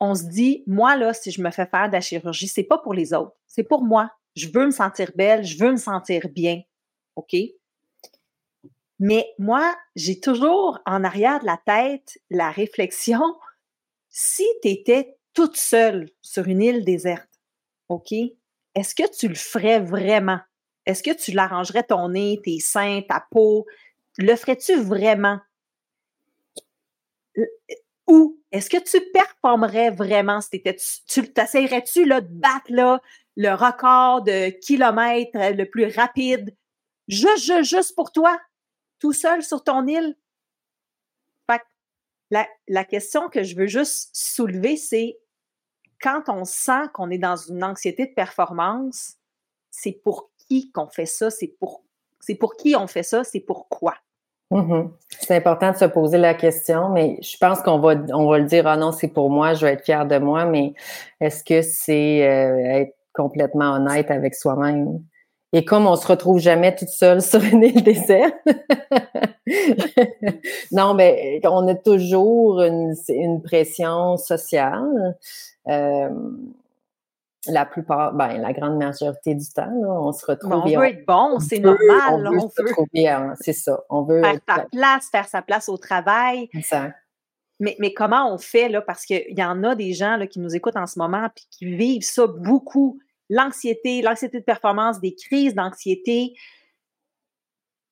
On 0.00 0.14
se 0.14 0.24
dit, 0.24 0.62
moi, 0.68 0.96
là, 0.96 1.12
si 1.12 1.32
je 1.32 1.42
me 1.42 1.50
fais 1.50 1.66
faire 1.66 1.88
de 1.88 1.94
la 1.94 2.00
chirurgie, 2.00 2.46
c'est 2.46 2.62
pas 2.62 2.78
pour 2.78 2.94
les 2.94 3.12
autres, 3.12 3.34
c'est 3.46 3.64
pour 3.64 3.82
moi. 3.82 4.12
Je 4.36 4.48
veux 4.48 4.66
me 4.66 4.70
sentir 4.70 5.10
belle, 5.16 5.44
je 5.44 5.58
veux 5.58 5.72
me 5.72 5.76
sentir 5.76 6.28
bien. 6.28 6.62
OK? 7.16 7.34
Mais 9.00 9.26
moi, 9.38 9.76
j'ai 9.96 10.20
toujours 10.20 10.78
en 10.86 11.02
arrière 11.02 11.40
de 11.40 11.46
la 11.46 11.60
tête 11.64 12.18
la 12.30 12.50
réflexion, 12.50 13.22
si 14.08 14.44
tu 14.62 14.68
étais 14.68 15.18
toute 15.34 15.56
seule 15.56 16.08
sur 16.22 16.46
une 16.46 16.62
île 16.62 16.84
déserte, 16.84 17.28
OK? 17.88 18.14
Est-ce 18.78 18.94
que 18.94 19.10
tu 19.10 19.26
le 19.26 19.34
ferais 19.34 19.80
vraiment? 19.80 20.38
Est-ce 20.86 21.02
que 21.02 21.10
tu 21.10 21.32
l'arrangerais 21.32 21.82
ton 21.82 22.10
nez, 22.10 22.40
tes 22.44 22.60
seins, 22.60 23.02
ta 23.08 23.26
peau? 23.28 23.66
Le 24.18 24.36
ferais-tu 24.36 24.76
vraiment? 24.76 25.40
Ou 28.06 28.40
est-ce 28.52 28.70
que 28.70 28.78
tu 28.78 29.00
performerais 29.10 29.90
vraiment 29.90 30.40
si 30.40 30.50
t'étais, 30.50 30.76
tu 31.08 31.32
t'essayerais-tu 31.32 32.06
de 32.06 32.20
battre 32.20 33.00
le 33.36 33.52
record 33.52 34.22
de 34.22 34.50
kilomètres 34.50 35.36
euh, 35.36 35.50
le 35.50 35.64
plus 35.64 35.86
rapide, 35.86 36.54
juste, 37.08 37.64
juste, 37.64 37.96
pour 37.96 38.12
toi, 38.12 38.40
tout 39.00 39.12
seul 39.12 39.42
sur 39.42 39.64
ton 39.64 39.88
île? 39.88 40.16
Fait 41.50 42.46
la 42.68 42.84
question 42.84 43.28
que 43.28 43.42
je 43.42 43.56
veux 43.56 43.66
juste 43.66 44.10
soulever, 44.12 44.76
c'est 44.76 45.18
quand 46.00 46.28
on 46.28 46.44
sent 46.44 46.88
qu'on 46.92 47.10
est 47.10 47.18
dans 47.18 47.36
une 47.36 47.64
anxiété 47.64 48.06
de 48.06 48.12
performance, 48.12 49.14
c'est 49.70 50.00
pour 50.04 50.30
qui 50.48 50.70
qu'on 50.72 50.88
fait 50.88 51.06
ça, 51.06 51.30
c'est 51.30 51.54
pour, 51.58 51.84
c'est 52.20 52.34
pour 52.34 52.56
qui 52.56 52.74
on 52.76 52.86
fait 52.86 53.02
ça, 53.02 53.24
c'est 53.24 53.40
pourquoi. 53.40 53.94
Mm-hmm. 54.50 54.90
C'est 55.20 55.36
important 55.36 55.72
de 55.72 55.76
se 55.76 55.84
poser 55.84 56.18
la 56.18 56.34
question, 56.34 56.88
mais 56.88 57.18
je 57.20 57.36
pense 57.38 57.60
qu'on 57.60 57.78
va, 57.78 57.94
on 58.14 58.28
va 58.28 58.38
le 58.38 58.46
dire, 58.46 58.66
ah 58.66 58.76
non, 58.76 58.92
c'est 58.92 59.08
pour 59.08 59.30
moi, 59.30 59.54
je 59.54 59.66
vais 59.66 59.72
être 59.72 59.84
fier 59.84 60.06
de 60.06 60.18
moi, 60.18 60.46
mais 60.46 60.72
est-ce 61.20 61.44
que 61.44 61.60
c'est 61.62 62.26
euh, 62.26 62.80
être 62.80 62.96
complètement 63.12 63.74
honnête 63.74 64.10
avec 64.10 64.34
soi-même? 64.34 65.02
Et 65.52 65.64
comme 65.64 65.86
on 65.86 65.96
se 65.96 66.06
retrouve 66.06 66.38
jamais 66.38 66.74
toute 66.74 66.88
seule 66.88 67.20
sur 67.22 67.42
une 67.42 67.62
île 67.62 67.82
déserte, 67.82 68.34
non, 70.72 70.94
mais 70.94 71.40
on 71.44 71.68
a 71.68 71.74
toujours 71.74 72.62
une 72.62 73.42
pression 73.42 74.16
sociale. 74.16 75.16
Euh, 75.68 76.08
la 77.46 77.64
plupart, 77.64 78.12
ben, 78.14 78.38
la 78.38 78.52
grande 78.52 78.78
majorité 78.78 79.34
du 79.34 79.48
temps, 79.48 79.70
on 79.70 80.12
se 80.12 80.26
retrouve. 80.26 80.52
on 80.52 80.66
veut 80.66 80.84
être 80.84 81.06
bon, 81.06 81.38
c'est 81.40 81.60
normal. 81.60 82.26
On 82.26 82.32
veut 82.32 82.40
se 82.40 82.62
retrouver, 82.62 83.16
c'est 83.40 83.52
ça. 83.52 83.80
On 83.88 84.02
veut 84.02 84.22
faire 84.22 84.40
sa 84.46 84.66
place, 84.70 85.08
faire 85.10 85.28
sa 85.28 85.42
place 85.42 85.68
au 85.68 85.78
travail. 85.78 86.48
Exact. 86.52 86.94
Mais, 87.60 87.76
mais 87.80 87.92
comment 87.92 88.32
on 88.32 88.38
fait, 88.38 88.68
là, 88.68 88.80
parce 88.82 89.04
qu'il 89.04 89.36
y 89.36 89.42
en 89.42 89.64
a 89.64 89.74
des 89.74 89.92
gens 89.92 90.16
là, 90.16 90.26
qui 90.26 90.38
nous 90.38 90.54
écoutent 90.54 90.76
en 90.76 90.86
ce 90.86 90.98
moment 90.98 91.26
et 91.26 91.40
qui 91.50 91.66
vivent 91.66 92.02
ça 92.02 92.26
beaucoup, 92.26 93.00
l'anxiété, 93.28 94.00
l'anxiété 94.00 94.38
de 94.38 94.44
performance, 94.44 95.00
des 95.00 95.14
crises 95.14 95.54
d'anxiété. 95.54 96.34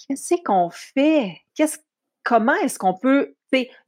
Qu'est-ce 0.06 0.34
qu'on 0.44 0.70
fait? 0.70 1.40
Qu'est-ce, 1.54 1.78
comment 2.26 2.54
est-ce 2.56 2.78
qu'on 2.78 2.94
peut 2.94 3.34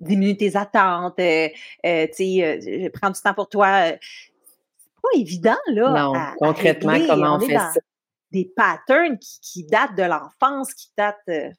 diminuer 0.00 0.36
tes 0.36 0.56
attentes, 0.56 1.18
euh, 1.18 1.48
euh, 1.84 2.06
euh, 2.20 2.90
prendre 2.90 3.14
du 3.14 3.20
temps 3.20 3.34
pour 3.34 3.48
toi? 3.48 3.88
C'est 3.88 5.02
pas 5.02 5.18
évident, 5.18 5.58
là. 5.66 5.90
Non, 5.90 6.12
concrètement, 6.38 6.96
comment 7.06 7.36
on, 7.36 7.40
fait 7.40 7.54
ça? 7.54 7.72
Des 8.30 8.50
patterns 8.56 9.18
qui, 9.18 9.64
datent 9.64 9.96
de 9.96 10.04
l'enfance, 10.04 10.72
qui 10.72 10.90
datent 10.96 11.54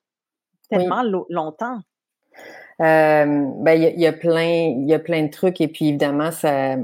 tellement 0.70 1.04
longtemps. 1.30 1.82
Euh, 2.82 3.26
ben 3.58 3.74
il 3.74 4.00
y, 4.00 4.08
a 4.08 4.14
plein 4.14 4.74
il 4.78 4.88
y 4.88 4.94
a 4.94 5.00
plein 5.00 5.24
de 5.24 5.30
trucs 5.30 5.60
et 5.60 5.68
puis 5.68 5.90
évidemment 5.90 6.32
ça 6.32 6.78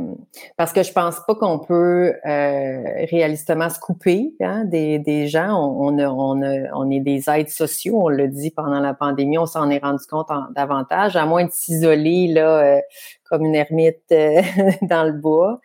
parce 0.57 0.73
que 0.73 0.83
je 0.83 0.91
pense 0.91 1.21
pas 1.25 1.35
qu'on 1.35 1.57
peut 1.57 2.13
euh, 2.25 2.83
réalistement 3.09 3.69
se 3.69 3.79
couper 3.79 4.33
hein, 4.41 4.65
des, 4.65 4.99
des 4.99 5.27
gens 5.27 5.57
on, 5.57 5.97
on, 5.97 5.99
on, 5.99 6.65
on 6.73 6.91
est 6.91 6.99
des 6.99 7.29
aides 7.29 7.47
sociaux 7.47 7.97
on 7.97 8.09
le 8.09 8.27
dit 8.27 8.51
pendant 8.51 8.81
la 8.81 8.93
pandémie 8.93 9.37
on 9.37 9.45
s'en 9.45 9.69
est 9.69 9.77
rendu 9.77 10.05
compte 10.05 10.27
davantage 10.53 11.15
à 11.15 11.25
moins 11.25 11.45
de 11.45 11.51
s'isoler 11.51 12.27
là 12.27 12.57
euh, 12.57 12.81
comme 13.25 13.45
une 13.45 13.55
ermite 13.55 14.03
euh, 14.11 14.41
dans 14.83 15.03
le 15.03 15.11
bois. 15.11 15.59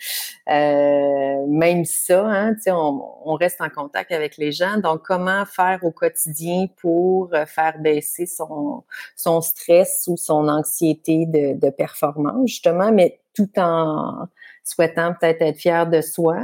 Euh, 0.48 1.46
même 1.46 1.84
ça, 1.84 2.26
hein, 2.26 2.56
on, 2.66 3.02
on 3.24 3.34
reste 3.34 3.60
en 3.60 3.68
contact 3.68 4.12
avec 4.12 4.36
les 4.36 4.50
gens. 4.50 4.78
Donc, 4.78 5.02
comment 5.04 5.44
faire 5.44 5.80
au 5.82 5.90
quotidien 5.90 6.66
pour 6.80 7.30
faire 7.46 7.78
baisser 7.78 8.26
son, 8.26 8.84
son 9.14 9.40
stress 9.40 10.08
ou 10.08 10.16
son 10.20 10.48
anxiété 10.48 11.26
de, 11.26 11.58
de 11.58 11.70
performance, 11.70 12.48
justement, 12.48 12.92
mais 12.92 13.20
tout 13.34 13.50
en 13.58 14.26
souhaitant 14.64 15.14
peut-être 15.18 15.42
être 15.42 15.58
fier 15.58 15.86
de 15.86 16.00
soi. 16.00 16.38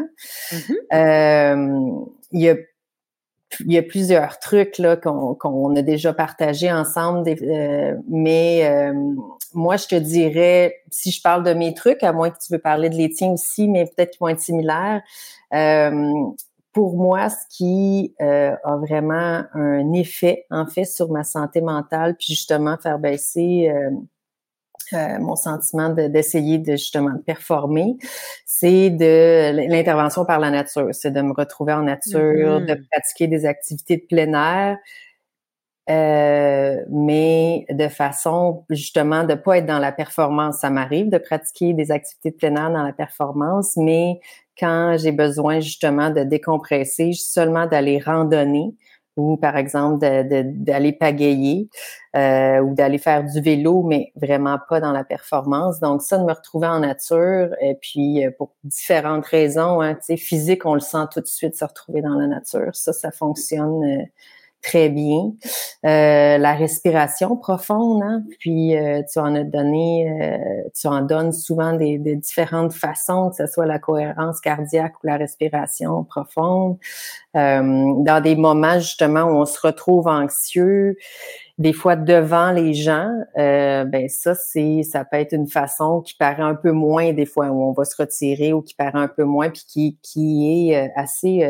Mm-hmm. 0.50 0.74
euh, 0.92 2.06
il 2.32 2.40
y 2.40 2.50
a 2.50 2.56
il 3.60 3.72
y 3.72 3.78
a 3.78 3.82
plusieurs 3.82 4.38
trucs 4.38 4.78
là 4.78 4.96
qu'on 4.96 5.76
a 5.76 5.82
déjà 5.82 6.12
partagés 6.12 6.70
ensemble, 6.70 7.28
euh, 7.28 7.94
mais 8.08 8.66
euh, 8.66 8.92
moi 9.54 9.76
je 9.76 9.86
te 9.86 9.94
dirais, 9.94 10.82
si 10.90 11.10
je 11.12 11.22
parle 11.22 11.44
de 11.44 11.52
mes 11.52 11.72
trucs, 11.72 12.02
à 12.02 12.12
moins 12.12 12.30
que 12.30 12.38
tu 12.44 12.52
veux 12.52 12.58
parler 12.58 12.90
de 12.90 12.96
les 12.96 13.10
tiens 13.10 13.30
aussi, 13.30 13.68
mais 13.68 13.84
peut-être 13.84 14.10
qu'ils 14.10 14.20
vont 14.20 14.28
être 14.28 14.40
similaires. 14.40 15.00
Euh, 16.76 16.80
pour 16.80 16.96
moi, 16.96 17.28
ce 17.30 17.44
qui 17.48 18.14
a 18.20 18.76
vraiment 18.76 19.44
un 19.54 19.92
effet 19.92 20.46
en 20.50 20.66
fait 20.66 20.84
sur 20.84 21.10
ma 21.10 21.24
santé 21.24 21.60
mentale, 21.60 22.16
puis 22.16 22.34
justement 22.34 22.76
faire 22.76 22.98
baisser 22.98 23.72
euh, 24.92 25.18
mon 25.18 25.34
sentiment 25.34 25.90
d'essayer 25.90 26.58
de, 26.58 26.72
justement 26.72 27.10
de 27.10 27.22
performer, 27.22 27.96
c'est 28.44 28.90
de 28.90 29.68
l'intervention 29.68 30.24
par 30.24 30.38
la 30.38 30.50
nature, 30.50 30.90
c'est 30.92 31.10
de 31.10 31.20
me 31.22 31.32
retrouver 31.32 31.72
en 31.72 31.82
nature, 31.82 32.60
de 32.60 32.66
mm-hmm. 32.66 32.88
pratiquer 32.92 33.26
des 33.26 33.46
activités 33.46 33.96
de 33.96 34.06
plein 34.06 34.32
air, 34.34 34.76
euh, 35.88 36.77
mais 36.90 37.66
de 37.70 37.88
façon 37.88 38.64
justement 38.70 39.25
de 39.25 39.35
pas 39.35 39.59
être 39.59 39.66
dans 39.66 39.79
la 39.79 39.92
performance. 39.92 40.59
Ça 40.59 40.70
m'arrive 40.70 41.11
de 41.11 41.18
pratiquer 41.18 41.75
des 41.75 41.90
activités 41.90 42.31
de 42.31 42.37
plein 42.37 42.57
air 42.57 42.70
dans 42.70 42.83
la 42.83 42.92
performance, 42.92 43.77
mais 43.77 44.20
quand 44.59 44.96
j'ai 44.99 45.12
besoin 45.12 45.61
justement 45.61 46.11
de 46.11 46.22
décompresser, 46.22 47.12
seulement 47.12 47.66
d'aller 47.66 47.99
randonner, 47.99 48.75
ou 49.16 49.37
par 49.37 49.57
exemple 49.57 49.99
d'aller 49.99 50.92
pagayer 50.92 51.68
euh, 52.14 52.61
ou 52.61 52.75
d'aller 52.75 52.99
faire 52.99 53.25
du 53.25 53.40
vélo, 53.40 53.83
mais 53.83 54.12
vraiment 54.14 54.59
pas 54.68 54.81
dans 54.81 54.92
la 54.92 55.05
performance. 55.05 55.81
Donc 55.81 56.03
ça, 56.03 56.18
de 56.18 56.25
me 56.25 56.33
retrouver 56.33 56.66
en 56.66 56.81
nature, 56.81 57.51
et 57.61 57.77
puis 57.81 58.27
euh, 58.27 58.31
pour 58.37 58.55
différentes 58.64 59.27
raisons, 59.27 59.81
hein, 59.81 59.94
tu 59.94 60.03
sais, 60.03 60.16
physique, 60.16 60.66
on 60.66 60.75
le 60.75 60.81
sent 60.81 61.07
tout 61.12 61.20
de 61.20 61.27
suite 61.27 61.57
se 61.57 61.64
retrouver 61.64 62.03
dans 62.03 62.14
la 62.14 62.27
nature. 62.27 62.75
Ça, 62.75 62.92
ça 62.92 63.11
fonctionne 63.11 63.85
euh, 63.85 64.05
très 64.66 64.88
bien. 64.88 65.33
Euh, 65.85 66.38
la 66.38 66.55
respiration 66.55 67.37
profonde, 67.37 68.02
hein? 68.02 68.22
puis 68.40 68.76
euh, 68.76 69.02
tu 69.11 69.20
en 69.20 69.35
as 69.37 69.44
donné, 69.44 70.11
euh, 70.11 70.68
tu 70.74 70.88
en 70.88 71.02
donnes 71.02 71.33
souvent 71.33 71.74
des, 71.74 71.98
différentes 72.16 72.72
façons, 72.72 73.31
que 73.31 73.37
ce 73.37 73.46
soit 73.46 73.66
la 73.66 73.79
cohérence 73.79 74.40
cardiaque 74.40 74.94
ou 75.02 75.07
la 75.07 75.16
respiration 75.16 76.02
profonde. 76.05 76.79
dans 77.35 78.22
des 78.22 78.35
moments 78.35 78.79
justement 78.81 79.24
où 79.24 79.37
on 79.37 79.46
se 79.46 79.61
retrouve 79.61 80.09
anxieux, 80.09 80.96
des 81.59 81.72
fois 81.72 81.94
devant 81.96 82.50
les 82.50 82.74
gens, 82.74 83.11
ben 83.37 84.09
ça 84.09 84.35
c'est 84.35 84.83
ça 84.83 85.05
peut 85.05 85.18
être 85.18 85.33
une 85.33 85.46
façon 85.46 86.00
qui 86.00 86.14
paraît 86.14 86.42
un 86.42 86.55
peu 86.55 86.72
moins 86.72 87.12
des 87.12 87.26
fois 87.26 87.48
où 87.48 87.62
on 87.62 87.72
va 87.72 87.85
se 87.85 87.96
retirer 87.96 88.52
ou 88.52 88.62
qui 88.62 88.74
paraît 88.74 88.98
un 88.98 89.09
peu 89.09 89.24
moins 89.24 89.50
puis 89.50 89.64
qui 89.68 89.98
qui 90.02 90.70
est 90.70 90.92
assez 90.96 91.46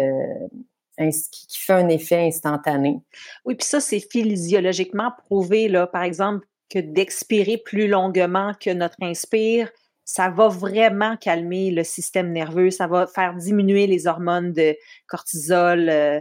qui 0.96 1.58
fait 1.58 1.72
un 1.72 1.88
effet 1.88 2.26
instantané. 2.26 3.00
Oui, 3.44 3.54
puis 3.54 3.66
ça, 3.66 3.80
c'est 3.80 4.00
physiologiquement 4.00 5.12
prouvé, 5.26 5.68
là, 5.68 5.86
par 5.86 6.02
exemple, 6.02 6.46
que 6.70 6.78
d'expirer 6.78 7.58
plus 7.58 7.88
longuement 7.88 8.52
que 8.60 8.70
notre 8.70 8.96
inspire, 9.02 9.70
ça 10.04 10.30
va 10.30 10.48
vraiment 10.48 11.16
calmer 11.16 11.70
le 11.70 11.84
système 11.84 12.32
nerveux, 12.32 12.70
ça 12.70 12.86
va 12.86 13.06
faire 13.06 13.34
diminuer 13.34 13.86
les 13.86 14.06
hormones 14.06 14.52
de 14.52 14.76
cortisol, 15.06 15.88
euh, 15.88 16.20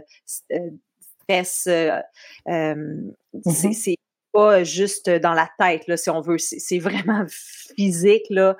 euh, 0.52 0.70
stress. 1.22 1.68
Euh, 1.68 2.00
mm-hmm. 2.46 3.72
C'est 3.72 3.96
pas 4.32 4.64
juste 4.64 5.08
dans 5.08 5.32
la 5.32 5.48
tête, 5.58 5.86
là, 5.86 5.96
si 5.96 6.10
on 6.10 6.20
veut, 6.20 6.38
c'est 6.38 6.78
vraiment 6.78 7.24
physique, 7.76 8.26
là 8.30 8.56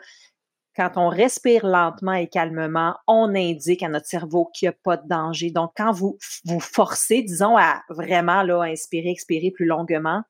quand 0.77 0.93
on 0.97 1.09
respire 1.09 1.67
lentement 1.67 2.13
et 2.13 2.29
calmement, 2.29 2.97
on 3.07 3.35
indique 3.35 3.83
à 3.83 3.89
notre 3.89 4.07
cerveau 4.07 4.51
qu'il 4.53 4.69
n'y 4.69 4.71
a 4.75 4.77
pas 4.83 4.99
de 4.99 5.09
danger. 5.09 5.51
Donc, 5.51 5.73
quand 5.75 5.91
vous 5.91 6.19
vous 6.45 6.61
forcez, 6.61 7.23
disons, 7.23 7.57
à 7.57 7.83
vraiment 7.89 8.43
là, 8.43 8.63
inspirer, 8.63 9.09
expirer 9.09 9.51
plus 9.51 9.65
longuement, 9.65 10.23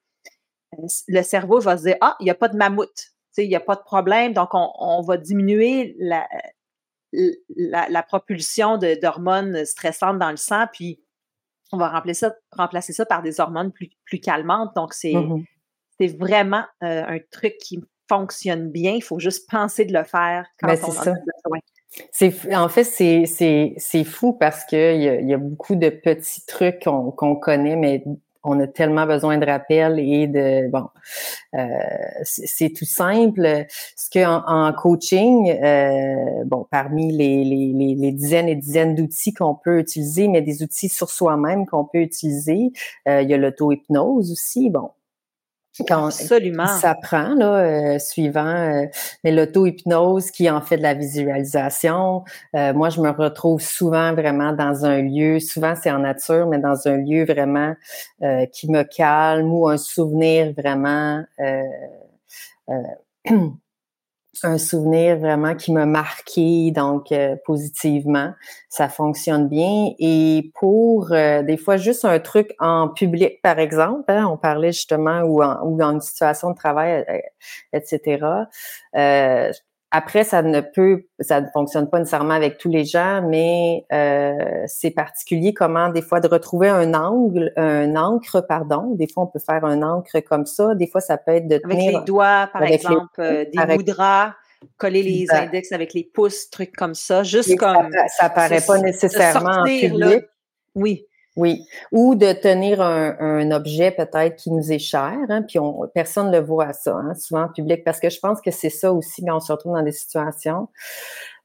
euh, 0.78 0.86
le 1.08 1.22
cerveau 1.22 1.58
va 1.58 1.76
se 1.76 1.82
dire 1.84 1.96
Ah, 2.00 2.16
il 2.20 2.24
n'y 2.24 2.30
a 2.30 2.34
pas 2.34 2.48
de 2.48 2.56
mammouth, 2.56 3.12
il 3.36 3.48
n'y 3.48 3.56
a 3.56 3.60
pas 3.60 3.74
de 3.74 3.82
problème. 3.82 4.32
Donc, 4.34 4.50
on, 4.52 5.02
va 5.02 5.16
diminuer 5.16 5.96
la, 5.98 6.28
la, 7.56 8.02
propulsion 8.04 8.78
d'hormones 8.78 9.64
stressantes 9.64 10.20
dans 10.20 10.30
le 10.30 10.36
sang, 10.36 10.66
puis 10.72 11.02
on 11.72 11.76
va 11.76 11.88
remplacer 11.88 12.20
ça, 12.20 12.34
remplacer 12.52 12.92
ça 12.92 13.04
par 13.04 13.22
des 13.22 13.40
hormones 13.40 13.72
plus, 13.72 13.90
plus 14.04 14.20
calmantes. 14.20 14.74
Donc, 14.76 14.94
c'est 14.94 15.12
mmh 15.14 15.44
vraiment 16.18 16.62
euh, 16.84 17.04
un 17.06 17.18
truc 17.30 17.56
qui 17.58 17.82
fonctionne 18.08 18.70
bien. 18.70 18.92
Il 18.92 19.02
faut 19.02 19.18
juste 19.18 19.48
penser 19.50 19.84
de 19.84 19.92
le 19.92 20.04
faire 20.04 20.46
quand 20.60 20.68
ben, 20.68 20.78
on 20.82 20.90
ça. 20.90 21.14
C'est, 22.12 22.54
en 22.54 22.68
fait, 22.68 22.84
c'est, 22.84 23.24
c'est, 23.26 23.74
c'est 23.78 24.04
fou 24.04 24.34
parce 24.34 24.64
qu'il 24.64 25.00
y 25.00 25.08
a, 25.08 25.20
y 25.20 25.32
a 25.32 25.38
beaucoup 25.38 25.76
de 25.76 25.88
petits 25.88 26.44
trucs 26.44 26.84
qu'on, 26.84 27.10
qu'on 27.10 27.36
connaît, 27.36 27.76
mais 27.76 28.04
on 28.46 28.60
a 28.60 28.66
tellement 28.66 29.06
besoin 29.06 29.38
de 29.38 29.44
rappel 29.44 29.98
et 29.98 30.26
de 30.28 30.70
bon 30.70 30.86
euh, 31.54 31.66
c'est, 32.22 32.72
tout 32.72 32.84
simple 32.84 33.66
ce 33.96 34.08
que 34.08 34.24
en, 34.24 34.72
coaching 34.72 35.50
euh, 35.50 36.44
bon 36.44 36.66
parmi 36.70 37.12
les, 37.12 37.44
les, 37.44 37.94
les, 37.94 38.12
dizaines 38.12 38.48
et 38.48 38.54
dizaines 38.54 38.94
d'outils 38.94 39.34
qu'on 39.34 39.54
peut 39.54 39.80
utiliser 39.80 40.28
mais 40.28 40.42
des 40.42 40.62
outils 40.62 40.88
sur 40.88 41.10
soi-même 41.10 41.66
qu'on 41.66 41.84
peut 41.84 42.00
utiliser 42.00 42.70
euh, 43.08 43.22
il 43.22 43.28
y 43.28 43.34
a 43.34 43.36
l'auto-hypnose 43.36 44.30
aussi 44.30 44.70
bon 44.70 44.90
quand 45.84 46.06
Absolument. 46.06 46.66
Ça 46.66 46.94
prend, 46.94 47.34
là, 47.34 47.56
euh, 47.56 47.98
suivant 47.98 48.46
euh, 48.46 48.86
mais 49.24 49.32
l'auto-hypnose 49.32 50.30
qui 50.30 50.48
en 50.50 50.60
fait 50.60 50.76
de 50.78 50.82
la 50.82 50.94
visualisation. 50.94 52.24
Euh, 52.54 52.72
moi, 52.72 52.88
je 52.90 53.00
me 53.00 53.10
retrouve 53.10 53.60
souvent 53.60 54.12
vraiment 54.14 54.52
dans 54.52 54.84
un 54.84 55.02
lieu, 55.02 55.40
souvent 55.40 55.74
c'est 55.74 55.90
en 55.90 55.98
nature, 56.00 56.46
mais 56.46 56.58
dans 56.58 56.86
un 56.88 56.96
lieu 56.96 57.24
vraiment 57.24 57.74
qui 58.52 58.70
me 58.70 58.82
calme 58.82 59.52
ou 59.52 59.68
un 59.68 59.76
souvenir 59.76 60.52
vraiment 60.56 61.22
un 64.44 64.58
souvenir 64.58 65.18
vraiment 65.18 65.54
qui 65.54 65.72
m'a 65.72 65.86
marqué 65.86 66.70
donc 66.70 67.12
euh, 67.12 67.36
positivement. 67.44 68.32
Ça 68.68 68.88
fonctionne 68.88 69.48
bien. 69.48 69.90
Et 69.98 70.50
pour 70.58 71.12
euh, 71.12 71.42
des 71.42 71.56
fois 71.56 71.76
juste 71.76 72.04
un 72.04 72.18
truc 72.18 72.54
en 72.58 72.88
public, 72.88 73.40
par 73.42 73.58
exemple, 73.58 74.04
hein, 74.08 74.26
on 74.30 74.36
parlait 74.36 74.72
justement 74.72 75.20
ou, 75.22 75.42
ou 75.42 75.76
dans 75.76 75.92
une 75.92 76.00
situation 76.00 76.50
de 76.50 76.56
travail, 76.56 77.04
euh, 77.08 77.18
etc. 77.72 78.46
après, 79.90 80.24
ça 80.24 80.42
ne 80.42 80.60
peut, 80.60 81.06
ça 81.20 81.40
ne 81.40 81.46
fonctionne 81.52 81.88
pas 81.88 81.98
nécessairement 81.98 82.34
avec 82.34 82.58
tous 82.58 82.68
les 82.68 82.84
gens, 82.84 83.22
mais 83.28 83.86
c'est 84.66 84.90
particulier 84.90 85.54
comment 85.54 85.88
des 85.88 86.02
fois 86.02 86.20
de 86.20 86.28
retrouver 86.28 86.68
un 86.68 86.92
angle, 86.94 87.52
un 87.56 87.94
encre, 87.96 88.44
pardon. 88.46 88.94
Des 88.94 89.06
fois, 89.06 89.24
on 89.24 89.26
peut 89.26 89.38
faire 89.38 89.64
un 89.64 89.82
encre 89.82 90.20
comme 90.28 90.44
ça. 90.46 90.74
Des 90.74 90.86
fois, 90.86 91.00
ça 91.00 91.16
peut 91.16 91.32
être 91.32 91.48
de 91.48 91.58
tenir 91.58 91.76
avec 91.76 91.94
les 91.94 92.04
doigts, 92.04 92.48
par 92.52 92.64
exemple, 92.64 93.46
des 93.52 93.74
moudras 93.74 94.34
coller 94.76 95.02
les 95.02 95.26
index 95.30 95.72
avec 95.72 95.94
les 95.94 96.04
pouces, 96.04 96.50
trucs 96.50 96.74
comme 96.74 96.94
ça, 96.94 97.22
juste 97.22 97.56
comme... 97.56 97.90
Ça, 98.18 98.30
paraît 98.30 98.60
pas 98.66 98.78
nécessairement 98.78 99.62
en 99.62 99.64
public. 99.64 100.24
oui. 100.74 101.05
Oui, 101.36 101.66
ou 101.92 102.14
de 102.14 102.32
tenir 102.32 102.80
un, 102.80 103.50
objet 103.50 103.90
peut-être 103.90 104.36
qui 104.36 104.50
nous 104.50 104.72
est 104.72 104.78
cher, 104.78 105.14
hein, 105.28 105.42
puis 105.42 105.58
on, 105.58 105.86
personne 105.94 106.30
ne 106.30 106.38
le 106.38 106.44
voit 106.44 106.72
ça, 106.72 106.94
hein, 106.96 107.14
souvent 107.14 107.42
en 107.42 107.48
public, 107.48 107.84
parce 107.84 108.00
que 108.00 108.08
je 108.08 108.18
pense 108.18 108.40
que 108.40 108.50
c'est 108.50 108.70
ça 108.70 108.90
aussi 108.92 109.22
quand 109.22 109.36
on 109.36 109.40
se 109.40 109.52
retrouve 109.52 109.74
dans 109.74 109.82
des 109.82 109.92
situations 109.92 110.68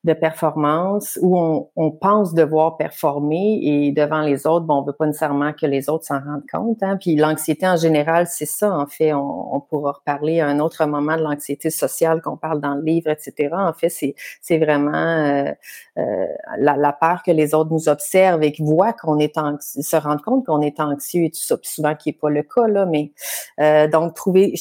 de 0.03 0.13
performance 0.13 1.19
où 1.21 1.69
on, 1.75 1.91
pense 1.91 2.33
devoir 2.33 2.77
performer 2.77 3.59
et 3.61 3.91
devant 3.91 4.21
les 4.21 4.47
autres, 4.47 4.65
bon, 4.65 4.79
on 4.79 4.81
veut 4.81 4.93
pas 4.93 5.05
nécessairement 5.05 5.53
que 5.53 5.67
les 5.67 5.89
autres 5.89 6.05
s'en 6.05 6.19
rendent 6.19 6.47
compte. 6.51 6.81
Hein. 6.81 6.97
Puis 6.99 7.15
l'anxiété 7.15 7.67
en 7.67 7.77
général, 7.77 8.25
c'est 8.27 8.47
ça, 8.47 8.75
en 8.75 8.87
fait. 8.87 9.13
On, 9.13 9.55
on, 9.55 9.59
pourra 9.59 9.91
reparler 9.91 10.39
à 10.39 10.47
un 10.47 10.59
autre 10.59 10.83
moment 10.85 11.17
de 11.17 11.21
l'anxiété 11.21 11.69
sociale 11.69 12.21
qu'on 12.21 12.37
parle 12.37 12.59
dans 12.61 12.73
le 12.73 12.81
livre, 12.81 13.09
etc. 13.11 13.49
En 13.51 13.73
fait, 13.73 13.89
c'est, 13.89 14.15
c'est 14.41 14.57
vraiment 14.57 14.91
euh, 14.91 15.51
euh, 15.99 16.25
la, 16.57 16.75
la, 16.77 16.93
peur 16.93 17.21
que 17.23 17.31
les 17.31 17.53
autres 17.53 17.71
nous 17.71 17.87
observent 17.87 18.41
et 18.41 18.51
qu'ils 18.51 18.65
voient 18.65 18.93
qu'on 18.93 19.19
est 19.19 19.37
anxieux, 19.37 19.83
se 19.83 19.95
rendent 19.95 20.23
compte 20.23 20.45
qu'on 20.47 20.61
est 20.61 20.79
anxieux 20.79 21.25
et 21.25 21.29
tout 21.29 21.39
ça. 21.39 21.57
souvent 21.61 21.95
qui 21.95 22.09
est 22.09 22.19
pas 22.19 22.29
le 22.29 22.41
cas, 22.41 22.67
là, 22.67 22.87
mais 22.87 23.11
euh, 23.59 23.87
donc 23.87 24.15
trouver 24.15 24.55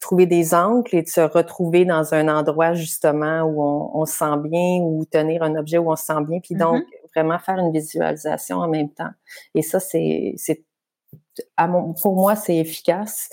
trouver 0.00 0.26
des 0.26 0.54
angles 0.54 0.94
et 0.94 1.02
de 1.02 1.08
se 1.08 1.20
retrouver 1.20 1.84
dans 1.84 2.14
un 2.14 2.28
endroit 2.28 2.74
justement 2.74 3.42
où 3.42 3.62
on, 3.94 4.04
se 4.04 4.18
sent 4.18 4.36
bien 4.44 4.80
ou 4.82 5.04
tenir 5.10 5.42
un 5.42 5.56
objet 5.56 5.78
où 5.78 5.90
on 5.90 5.96
se 5.96 6.04
sent 6.04 6.20
bien, 6.28 6.40
puis 6.40 6.54
donc 6.54 6.82
mm-hmm. 6.82 7.14
vraiment 7.14 7.38
faire 7.38 7.58
une 7.58 7.72
visualisation 7.72 8.58
en 8.58 8.68
même 8.68 8.90
temps. 8.90 9.10
Et 9.54 9.62
ça, 9.62 9.80
c'est, 9.80 10.34
c'est 10.36 10.64
pour 12.02 12.14
moi, 12.14 12.36
c'est 12.36 12.56
efficace. 12.56 13.30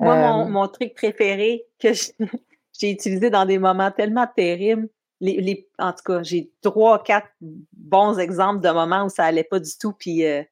Moi, 0.00 0.16
mon, 0.16 0.46
euh, 0.46 0.48
mon, 0.48 0.68
truc 0.68 0.94
préféré 0.94 1.66
que 1.78 1.88
j'ai 2.78 2.90
utilisé 2.90 3.30
dans 3.30 3.44
des 3.44 3.58
moments 3.58 3.90
tellement 3.90 4.26
terribles, 4.26 4.88
les, 5.20 5.40
les, 5.40 5.68
en 5.78 5.92
tout 5.92 6.02
cas, 6.04 6.22
j'ai 6.22 6.50
trois, 6.62 7.02
quatre 7.02 7.28
bons 7.40 8.18
exemples 8.18 8.60
de 8.60 8.70
moments 8.70 9.04
où 9.04 9.08
ça 9.08 9.24
allait 9.24 9.44
pas 9.44 9.60
du 9.60 9.70
tout, 9.78 9.92
puis 9.92 10.24
euh, 10.26 10.42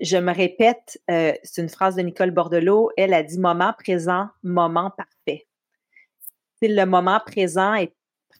je 0.00 0.16
me 0.16 0.32
répète, 0.32 1.00
euh, 1.10 1.32
c'est 1.42 1.62
une 1.62 1.68
phrase 1.68 1.96
de 1.96 2.02
Nicole 2.02 2.30
Bordelot, 2.30 2.90
elle 2.96 3.14
a 3.14 3.22
dit 3.22 3.38
moment 3.38 3.72
présent, 3.76 4.28
moment 4.42 4.90
parfait. 4.90 5.46
le 6.62 6.84
moment 6.84 7.20
présent 7.24 7.74
est 7.74 7.92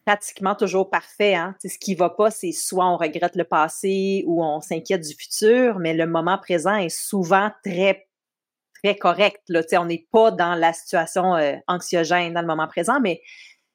pratiquement 0.05 0.55
toujours 0.55 0.89
parfait. 0.89 1.35
Hein? 1.35 1.55
ce 1.63 1.79
qui 1.79 1.93
ne 1.93 1.99
va 1.99 2.11
pas, 2.11 2.31
c'est 2.31 2.53
soit 2.53 2.87
on 2.87 2.97
regrette 2.97 3.37
le 3.37 3.45
passé 3.45 4.25
ou 4.27 4.43
on 4.43 4.61
s'inquiète 4.61 5.03
du 5.03 5.15
futur, 5.15 5.79
mais 5.79 5.95
le 5.95 6.07
moment 6.07 6.39
présent 6.39 6.77
est 6.77 6.89
souvent 6.89 7.51
très, 7.65 8.09
très 8.83 8.97
correct. 8.97 9.43
Là. 9.49 9.63
on 9.75 9.85
n'est 9.85 10.07
pas 10.11 10.31
dans 10.31 10.55
la 10.55 10.73
situation 10.73 11.35
euh, 11.37 11.57
anxiogène 11.67 12.33
dans 12.33 12.41
le 12.41 12.47
moment 12.47 12.69
présent, 12.69 13.01
mais 13.01 13.21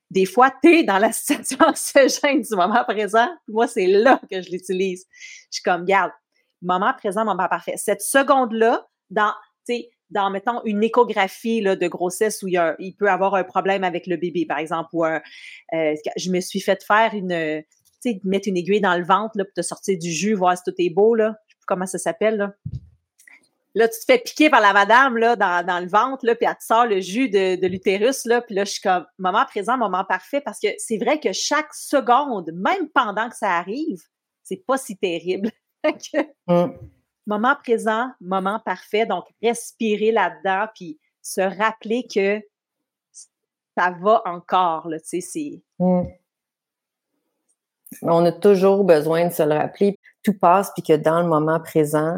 des 0.09 0.25
fois, 0.25 0.51
tu 0.63 0.79
es 0.79 0.83
dans 0.83 0.99
la 0.99 1.11
situation 1.11 1.57
anxiogène 1.59 2.41
du 2.41 2.55
moment 2.55 2.83
présent. 2.83 3.27
Moi, 3.47 3.67
c'est 3.67 3.87
là 3.87 4.21
que 4.31 4.41
je 4.41 4.49
l'utilise. 4.51 5.05
Je 5.51 5.57
suis 5.57 5.63
comme, 5.63 5.85
garde, 5.85 6.11
moment 6.63 6.93
présent, 6.97 7.25
moment 7.25 7.47
parfait. 7.47 7.75
Cette 7.77 8.01
seconde-là, 8.01 8.87
dans, 9.09 9.33
dans, 10.09 10.29
mettons, 10.29 10.63
une 10.65 10.83
échographie 10.83 11.61
de 11.61 11.87
grossesse 11.87 12.41
où 12.43 12.47
il, 12.47 12.75
y 12.79 12.91
peut 12.93 13.09
avoir 13.09 13.35
un 13.35 13.43
problème 13.43 13.83
avec 13.83 14.07
le 14.07 14.17
bébé, 14.17 14.45
par 14.45 14.57
exemple, 14.57 14.89
ou 14.93 15.03
un, 15.03 15.21
euh, 15.73 15.95
je 16.17 16.31
me 16.31 16.39
suis 16.39 16.61
fait 16.61 16.83
faire 16.83 17.13
une, 17.13 17.63
tu 18.01 18.11
sais, 18.11 18.21
mettre 18.23 18.47
une 18.47 18.57
aiguille 18.57 18.81
dans 18.81 18.97
le 18.97 19.03
ventre 19.03 19.37
là, 19.37 19.45
pour 19.45 19.53
te 19.53 19.61
sortir 19.61 19.97
du 19.97 20.11
jus, 20.11 20.33
voir 20.33 20.57
si 20.57 20.63
tout 20.65 20.75
est 20.77 20.89
beau, 20.89 21.15
là. 21.15 21.35
Je 21.47 21.53
sais 21.53 21.57
plus 21.59 21.65
comment 21.65 21.85
ça 21.85 21.97
s'appelle, 21.97 22.37
là. 22.37 22.53
Là, 23.75 23.87
tu 23.87 23.99
te 23.99 24.05
fais 24.05 24.19
piquer 24.19 24.51
par 24.51 24.61
la 24.61 24.71
madame, 24.71 25.17
là, 25.17 25.35
dans, 25.35 25.79
le 25.83 25.89
ventre, 25.89 26.23
là, 26.27 26.35
puis 26.35 26.45
elle 26.47 26.55
te 26.55 26.63
sort 26.63 26.85
le 26.85 26.99
jus 26.99 27.27
de, 27.27 27.59
de 27.59 27.67
l'utérus, 27.67 28.25
là, 28.25 28.39
puis 28.41 28.53
là, 28.53 28.65
je 28.65 28.73
suis 28.73 28.81
comme, 28.81 29.03
moment 29.17 29.45
présent, 29.45 29.79
moment 29.79 30.05
parfait, 30.05 30.41
parce 30.41 30.59
que 30.59 30.67
c'est 30.77 30.99
vrai 30.99 31.19
que 31.19 31.31
chaque 31.31 31.73
seconde, 31.73 32.51
même 32.53 32.87
pendant 32.93 33.29
que 33.29 33.35
ça 33.35 33.57
arrive, 33.57 33.99
c'est 34.43 34.63
pas 34.67 34.77
si 34.77 34.95
terrible. 34.95 35.49
Mm. 36.47 36.71
Moment 37.25 37.55
présent, 37.55 38.09
moment 38.19 38.59
parfait. 38.59 39.05
Donc, 39.05 39.23
respirer 39.41 40.11
là-dedans, 40.11 40.67
puis 40.75 40.99
se 41.21 41.39
rappeler 41.39 42.05
que 42.13 42.41
ça 43.77 43.95
va 44.01 44.21
encore, 44.25 44.89
là, 44.89 44.97
mm. 45.79 46.03
On 48.01 48.25
a 48.25 48.31
toujours 48.33 48.83
besoin 48.83 49.27
de 49.27 49.33
se 49.33 49.43
le 49.43 49.55
rappeler. 49.55 49.97
Tout 50.21 50.37
passe, 50.37 50.71
puis 50.73 50.83
que 50.83 50.97
dans 50.97 51.21
le 51.21 51.27
moment 51.27 51.59
présent, 51.61 52.17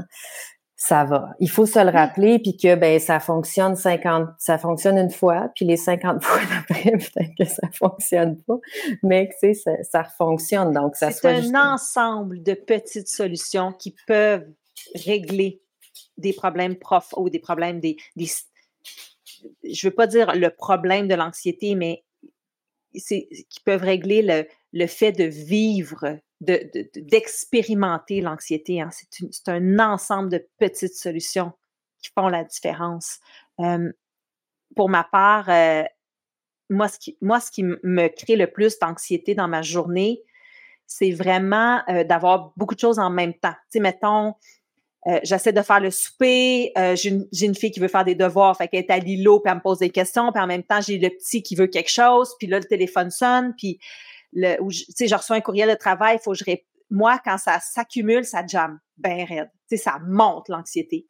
ça 0.75 1.05
va. 1.05 1.29
Il 1.39 1.49
faut 1.49 1.65
se 1.65 1.79
le 1.79 1.89
rappeler, 1.89 2.39
puis 2.39 2.57
que 2.57 2.75
ben 2.75 2.99
ça 2.99 3.19
fonctionne 3.19 3.75
50, 3.75 4.29
ça 4.37 4.57
fonctionne 4.57 4.97
une 4.97 5.09
fois, 5.09 5.49
puis 5.55 5.65
les 5.65 5.77
50 5.77 6.23
fois 6.23 6.41
d'après, 6.49 6.91
peut-être 6.91 7.35
que 7.37 7.45
ça 7.45 7.67
fonctionne 7.71 8.41
pas, 8.43 8.57
mais 9.01 9.29
que 9.29 9.53
ça, 9.53 9.71
ça 9.83 10.03
fonctionne. 10.03 10.73
Donc, 10.73 10.95
ça 10.95 11.11
C'est 11.11 11.27
un 11.27 11.73
ensemble 11.73 12.43
de 12.43 12.53
petites 12.53 13.07
solutions 13.07 13.71
qui 13.71 13.95
peuvent 14.05 14.45
régler 15.05 15.61
des 16.17 16.33
problèmes 16.33 16.75
profs 16.75 17.13
ou 17.15 17.29
des 17.29 17.39
problèmes 17.39 17.79
des, 17.79 17.97
des 18.15 18.27
je 19.63 19.87
veux 19.87 19.93
pas 19.93 20.07
dire 20.07 20.33
le 20.35 20.49
problème 20.49 21.07
de 21.07 21.15
l'anxiété, 21.15 21.75
mais 21.75 22.03
c'est 22.95 23.27
qui 23.49 23.59
peuvent 23.61 23.83
régler 23.83 24.21
le, 24.21 24.47
le 24.73 24.87
fait 24.87 25.11
de 25.11 25.25
vivre 25.25 26.19
d'expérimenter 26.41 28.21
l'anxiété. 28.21 28.81
Hein. 28.81 28.89
C'est 28.91 29.49
un 29.49 29.79
ensemble 29.79 30.29
de 30.29 30.45
petites 30.57 30.95
solutions 30.95 31.53
qui 32.01 32.11
font 32.13 32.27
la 32.27 32.43
différence. 32.43 33.19
pour 34.75 34.89
ma 34.89 35.03
part, 35.03 35.49
euh, 35.49 35.83
moi, 36.69 36.87
ce 36.87 36.99
qui, 36.99 37.17
moi, 37.21 37.39
ce 37.39 37.51
qui 37.51 37.63
me 37.63 38.07
crée 38.07 38.35
le 38.35 38.47
plus 38.47 38.77
d'anxiété 38.79 39.35
dans 39.35 39.47
ma 39.47 39.61
journée, 39.61 40.21
c'est 40.87 41.11
vraiment 41.11 41.81
euh, 41.89 42.03
d'avoir 42.03 42.51
beaucoup 42.57 42.75
de 42.75 42.79
choses 42.79 42.99
en 42.99 43.09
même 43.09 43.33
temps. 43.33 43.53
Tu 43.71 43.73
sais, 43.73 43.79
mettons, 43.79 44.33
euh, 45.07 45.19
j'essaie 45.23 45.53
de 45.53 45.61
faire 45.61 45.79
le 45.79 45.91
souper, 45.91 46.73
j'ai 46.95 47.09
une, 47.09 47.27
une, 47.31 47.55
fille 47.55 47.71
qui 47.71 47.79
veut 47.79 47.87
faire 47.87 48.03
des 48.03 48.15
devoirs, 48.15 48.57
fait 48.57 48.67
qu'elle 48.67 48.83
est 48.83 48.91
à 48.91 48.97
l'îlot, 48.97 49.39
puis 49.39 49.51
elle 49.51 49.57
me 49.57 49.61
pose 49.61 49.77
des 49.77 49.91
questions, 49.91 50.31
puis 50.31 50.41
en 50.41 50.47
même 50.47 50.63
temps, 50.63 50.81
j'ai 50.81 50.97
le 50.97 51.09
petit 51.09 51.43
qui 51.43 51.55
veut 51.55 51.67
quelque 51.67 51.91
chose, 51.91 52.35
puis 52.39 52.47
là, 52.47 52.57
le 52.57 52.65
téléphone 52.65 53.11
sonne, 53.11 53.53
puis 53.55 53.79
le, 54.33 54.57
je 54.69 55.15
reçois 55.15 55.35
un 55.35 55.41
courriel 55.41 55.69
de 55.69 55.75
travail, 55.75 56.17
il 56.19 56.23
faut 56.23 56.31
que 56.31 56.37
je 56.37 56.43
moi, 56.89 57.19
quand 57.23 57.37
ça 57.37 57.59
s'accumule, 57.59 58.25
ça 58.25 58.45
jamme 58.45 58.79
ben 58.97 59.25
raide. 59.25 59.49
Tu 59.69 59.77
sais, 59.77 59.83
ça 59.83 59.97
monte 60.05 60.49
l'anxiété. 60.49 61.07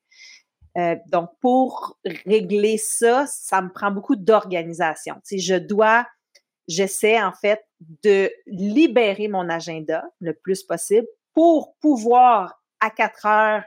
Euh, 0.77 0.95
donc, 1.07 1.29
pour 1.41 1.97
régler 2.25 2.77
ça, 2.77 3.25
ça 3.27 3.61
me 3.61 3.69
prend 3.69 3.91
beaucoup 3.91 4.15
d'organisation. 4.15 5.15
Tu 5.15 5.37
sais, 5.37 5.37
je 5.39 5.55
dois, 5.55 6.05
j'essaie 6.67 7.21
en 7.21 7.33
fait 7.33 7.63
de 8.03 8.31
libérer 8.45 9.27
mon 9.27 9.49
agenda 9.49 10.03
le 10.19 10.33
plus 10.33 10.63
possible 10.63 11.07
pour 11.33 11.75
pouvoir 11.77 12.61
à 12.79 12.89
4 12.89 13.25
heures 13.25 13.63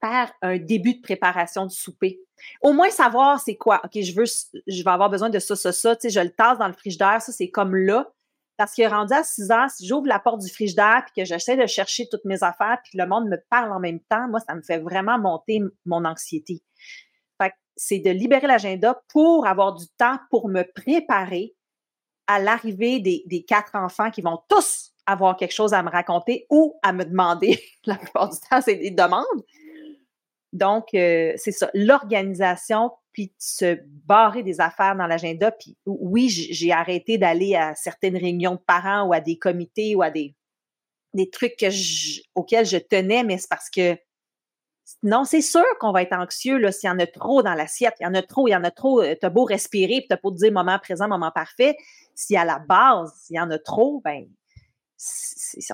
faire 0.00 0.32
un 0.42 0.58
début 0.58 0.94
de 0.94 1.02
préparation 1.02 1.66
du 1.66 1.74
souper. 1.74 2.20
Au 2.62 2.72
moins 2.72 2.90
savoir 2.90 3.40
c'est 3.40 3.56
quoi. 3.56 3.80
OK, 3.84 4.00
je 4.00 4.14
veux, 4.14 4.26
je 4.66 4.82
vais 4.82 4.90
avoir 4.90 5.10
besoin 5.10 5.28
de 5.28 5.38
ça, 5.38 5.56
ça, 5.56 5.72
ça. 5.72 5.96
Tu 5.96 6.02
sais, 6.02 6.10
je 6.10 6.20
le 6.20 6.30
tasse 6.30 6.58
dans 6.58 6.68
le 6.68 6.72
frigidaire. 6.72 7.20
Ça, 7.20 7.32
c'est 7.32 7.50
comme 7.50 7.74
là. 7.74 8.12
Parce 8.58 8.74
que 8.74 8.86
rendu 8.86 9.14
à 9.14 9.22
6 9.22 9.50
heures, 9.50 9.70
si 9.70 9.86
j'ouvre 9.86 10.08
la 10.08 10.18
porte 10.18 10.40
du 10.42 10.50
frigidaire 10.50 11.04
puis 11.06 11.22
que 11.22 11.24
j'essaie 11.26 11.56
de 11.56 11.66
chercher 11.66 12.08
toutes 12.10 12.24
mes 12.24 12.42
affaires 12.42 12.78
puis 12.82 12.92
que 12.92 12.98
le 12.98 13.08
monde 13.08 13.28
me 13.28 13.38
parle 13.48 13.72
en 13.72 13.80
même 13.80 14.00
temps, 14.00 14.28
moi, 14.28 14.40
ça 14.40 14.54
me 14.54 14.62
fait 14.62 14.78
vraiment 14.78 15.18
monter 15.18 15.60
mon 15.86 16.04
anxiété. 16.04 16.60
Fait 17.40 17.54
c'est 17.76 18.00
de 18.00 18.10
libérer 18.10 18.46
l'agenda 18.46 19.00
pour 19.12 19.46
avoir 19.46 19.74
du 19.74 19.86
temps 19.96 20.18
pour 20.30 20.48
me 20.48 20.64
préparer 20.74 21.54
à 22.26 22.40
l'arrivée 22.40 23.00
des 23.00 23.44
quatre 23.46 23.74
enfants 23.74 24.10
qui 24.10 24.20
vont 24.20 24.40
tous 24.50 24.92
avoir 25.08 25.36
quelque 25.36 25.54
chose 25.54 25.72
à 25.72 25.82
me 25.82 25.90
raconter 25.90 26.46
ou 26.50 26.78
à 26.82 26.92
me 26.92 27.04
demander. 27.04 27.58
La 27.86 27.96
plupart 27.96 28.28
du 28.28 28.36
temps, 28.38 28.60
c'est 28.60 28.76
des 28.76 28.90
demandes. 28.90 29.24
Donc, 30.52 30.94
euh, 30.94 31.32
c'est 31.36 31.52
ça, 31.52 31.70
l'organisation, 31.74 32.90
puis 33.12 33.32
se 33.38 33.78
barrer 34.06 34.42
des 34.42 34.60
affaires 34.60 34.96
dans 34.96 35.06
l'agenda. 35.06 35.50
Puis 35.50 35.76
oui, 35.86 36.28
j'ai 36.28 36.72
arrêté 36.72 37.18
d'aller 37.18 37.54
à 37.54 37.74
certaines 37.74 38.16
réunions 38.16 38.54
de 38.54 38.60
parents 38.66 39.06
ou 39.08 39.12
à 39.12 39.20
des 39.20 39.38
comités 39.38 39.94
ou 39.94 40.02
à 40.02 40.10
des, 40.10 40.34
des 41.14 41.28
trucs 41.28 41.56
que 41.56 41.66
auxquels 42.34 42.66
je 42.66 42.78
tenais, 42.78 43.24
mais 43.24 43.38
c'est 43.38 43.48
parce 43.48 43.70
que 43.70 43.98
non, 45.02 45.24
c'est 45.24 45.42
sûr 45.42 45.66
qu'on 45.80 45.92
va 45.92 46.02
être 46.02 46.14
anxieux 46.14 46.56
là 46.56 46.72
s'il 46.72 46.88
y 46.88 46.90
en 46.90 46.98
a 46.98 47.06
trop 47.06 47.42
dans 47.42 47.54
l'assiette. 47.54 47.94
Il 48.00 48.04
y 48.04 48.06
en 48.06 48.14
a 48.14 48.22
trop, 48.22 48.48
il 48.48 48.52
y 48.52 48.56
en 48.56 48.64
a 48.64 48.70
trop. 48.70 49.02
Euh, 49.02 49.14
t'as 49.20 49.28
beau 49.28 49.44
respirer, 49.44 50.00
puis 50.00 50.06
t'as 50.08 50.16
beau 50.16 50.30
te 50.30 50.36
dire 50.36 50.52
moment 50.52 50.78
présent, 50.78 51.08
moment 51.08 51.30
parfait. 51.30 51.76
Si 52.14 52.36
à 52.36 52.44
la 52.44 52.58
base, 52.58 53.26
il 53.30 53.36
y 53.36 53.40
en 53.40 53.50
a 53.50 53.58
trop, 53.58 54.00
ben 54.02 54.26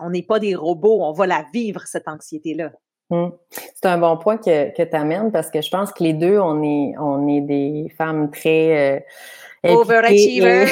on 0.02 0.10
n'est 0.10 0.22
pas 0.22 0.38
des 0.38 0.54
robots, 0.54 1.02
on 1.02 1.12
va 1.12 1.26
la 1.26 1.46
vivre, 1.52 1.86
cette 1.86 2.08
anxiété-là. 2.08 2.72
Mmh. 3.10 3.26
C'est 3.50 3.86
un 3.86 3.98
bon 3.98 4.16
point 4.16 4.38
que, 4.38 4.74
que 4.74 4.82
tu 4.82 4.96
amènes 4.96 5.30
parce 5.30 5.50
que 5.50 5.60
je 5.60 5.70
pense 5.70 5.92
que 5.92 6.02
les 6.02 6.14
deux, 6.14 6.38
on 6.38 6.62
est, 6.62 6.94
on 6.98 7.28
est 7.28 7.42
des 7.42 7.92
femmes 7.96 8.30
très 8.30 8.96
euh, 8.96 9.00
Overachiever. 9.74 10.66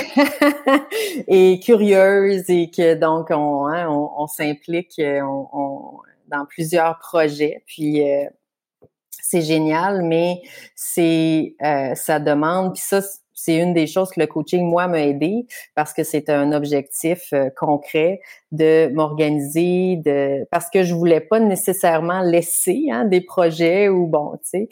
Et, 1.28 1.60
curieuses 1.60 2.50
et 2.50 2.70
que 2.70 2.94
donc 2.94 3.28
on, 3.30 3.66
hein, 3.66 3.88
on, 3.88 4.26
s'implique 4.26 4.98
euh, 4.98 5.20
on, 5.22 5.98
dans 6.28 6.44
plusieurs 6.46 6.98
projets. 6.98 7.62
Puis 7.66 8.06
euh, 8.06 8.26
c'est 9.10 9.40
génial, 9.40 10.02
mais 10.02 10.42
c'est 10.74 11.54
ça 11.94 12.18
demande. 12.18 12.74
Puis 12.74 12.82
ça, 12.82 13.00
c'est 13.44 13.56
une 13.56 13.74
des 13.74 13.88
choses 13.88 14.10
que 14.10 14.20
le 14.20 14.28
coaching, 14.28 14.64
moi, 14.64 14.86
m'a 14.86 15.00
aidé 15.00 15.46
parce 15.74 15.92
que 15.92 16.04
c'est 16.04 16.30
un 16.30 16.52
objectif 16.52 17.32
euh, 17.32 17.50
concret 17.56 18.20
de 18.52 18.88
m'organiser, 18.92 19.96
de 19.96 20.46
parce 20.52 20.70
que 20.70 20.84
je 20.84 20.94
voulais 20.94 21.20
pas 21.20 21.40
nécessairement 21.40 22.20
laisser 22.20 22.86
hein, 22.92 23.04
des 23.04 23.20
projets 23.20 23.88
ou 23.88 24.06
bon, 24.06 24.34
tu 24.34 24.38
sais, 24.44 24.68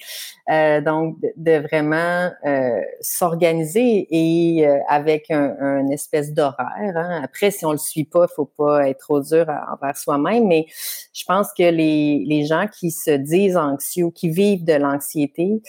euh, 0.50 0.80
donc 0.83 1.16
de, 1.37 1.59
vraiment 1.59 2.30
euh, 2.46 2.80
s'organiser 3.00 4.06
et 4.11 4.66
avec 4.88 5.33
un, 5.33 5.88
espèce 5.88 6.33
d'horaire. 6.33 6.96
Hein. 6.96 7.22
Après, 7.24 7.50
si 7.50 7.64
on 7.64 7.72
le 7.72 7.78
suit 7.78 8.04
pas, 8.04 8.28
faut 8.28 8.44
pas 8.56 8.88
être 8.88 9.00
trop 9.00 9.20
dur 9.20 9.46
envers 9.72 9.96
soi-même, 9.96 10.46
mais 10.46 10.66
je 11.12 11.24
pense 11.24 11.48
que 11.52 11.68
les, 11.68 12.22
les 12.24 12.44
gens 12.44 12.66
qui 12.68 12.92
se 12.92 13.11
disent 13.11 13.56
anxieux, 13.56 14.11
qui 14.14 14.28
vivent 14.28 14.64
de 14.64 14.74
l'anxiété, 14.74 15.61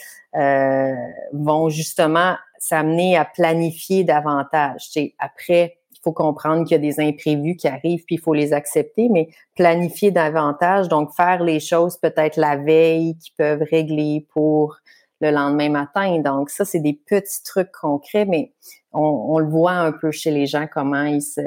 vont 1.32 1.68
justement 1.68 2.36
s'amener 2.62 3.16
à 3.16 3.24
planifier 3.24 4.04
davantage. 4.04 4.88
Après, 5.18 5.78
il 5.90 5.98
faut 6.00 6.12
comprendre 6.12 6.62
qu'il 6.64 6.76
y 6.76 6.78
a 6.78 6.78
des 6.78 7.00
imprévus 7.00 7.56
qui 7.56 7.66
arrivent, 7.66 8.04
puis 8.04 8.14
il 8.14 8.20
faut 8.20 8.34
les 8.34 8.52
accepter, 8.52 9.08
mais 9.08 9.30
planifier 9.56 10.12
davantage, 10.12 10.86
donc 10.86 11.12
faire 11.12 11.42
les 11.42 11.58
choses 11.58 11.96
peut-être 11.96 12.36
la 12.36 12.56
veille 12.56 13.18
qui 13.18 13.32
peuvent 13.36 13.64
régler 13.68 14.28
pour 14.32 14.76
le 15.20 15.32
lendemain 15.32 15.70
matin. 15.70 16.20
Donc 16.20 16.50
ça, 16.50 16.64
c'est 16.64 16.78
des 16.78 16.92
petits 17.04 17.42
trucs 17.42 17.72
concrets, 17.72 18.26
mais 18.26 18.52
on, 18.92 19.00
on, 19.00 19.38
le 19.40 19.48
voit 19.48 19.72
un 19.72 19.90
peu 19.90 20.12
chez 20.12 20.30
les 20.30 20.46
gens 20.46 20.68
comment 20.72 21.02
ils 21.02 21.20
se 21.20 21.40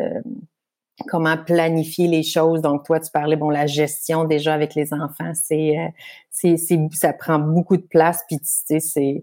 comment 1.08 1.38
planifier 1.38 2.08
les 2.08 2.24
choses. 2.24 2.62
Donc, 2.62 2.86
toi, 2.86 3.00
tu 3.00 3.12
parlais, 3.12 3.36
bon, 3.36 3.50
la 3.50 3.68
gestion 3.68 4.24
déjà 4.24 4.54
avec 4.54 4.76
les 4.76 4.94
enfants, 4.94 5.32
c'est, 5.34 5.78
euh, 5.78 5.88
c'est, 6.32 6.58
ça 6.94 7.14
prend 7.14 7.40
beaucoup 7.40 7.78
de 7.78 7.84
place. 7.84 8.24
Puis, 8.28 8.40
tu 8.40 8.46
sais, 8.46 8.80
c'est, 8.80 9.22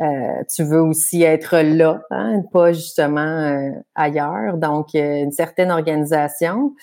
euh, 0.00 0.42
tu 0.54 0.62
veux 0.62 0.80
aussi 0.80 1.22
être 1.22 1.58
là, 1.58 2.02
hein, 2.10 2.42
pas 2.52 2.72
justement 2.72 3.20
euh, 3.20 3.70
ailleurs. 3.94 4.56
Donc, 4.58 4.94
une 4.94 5.32
certaine 5.32 5.70
organisation. 5.70 6.74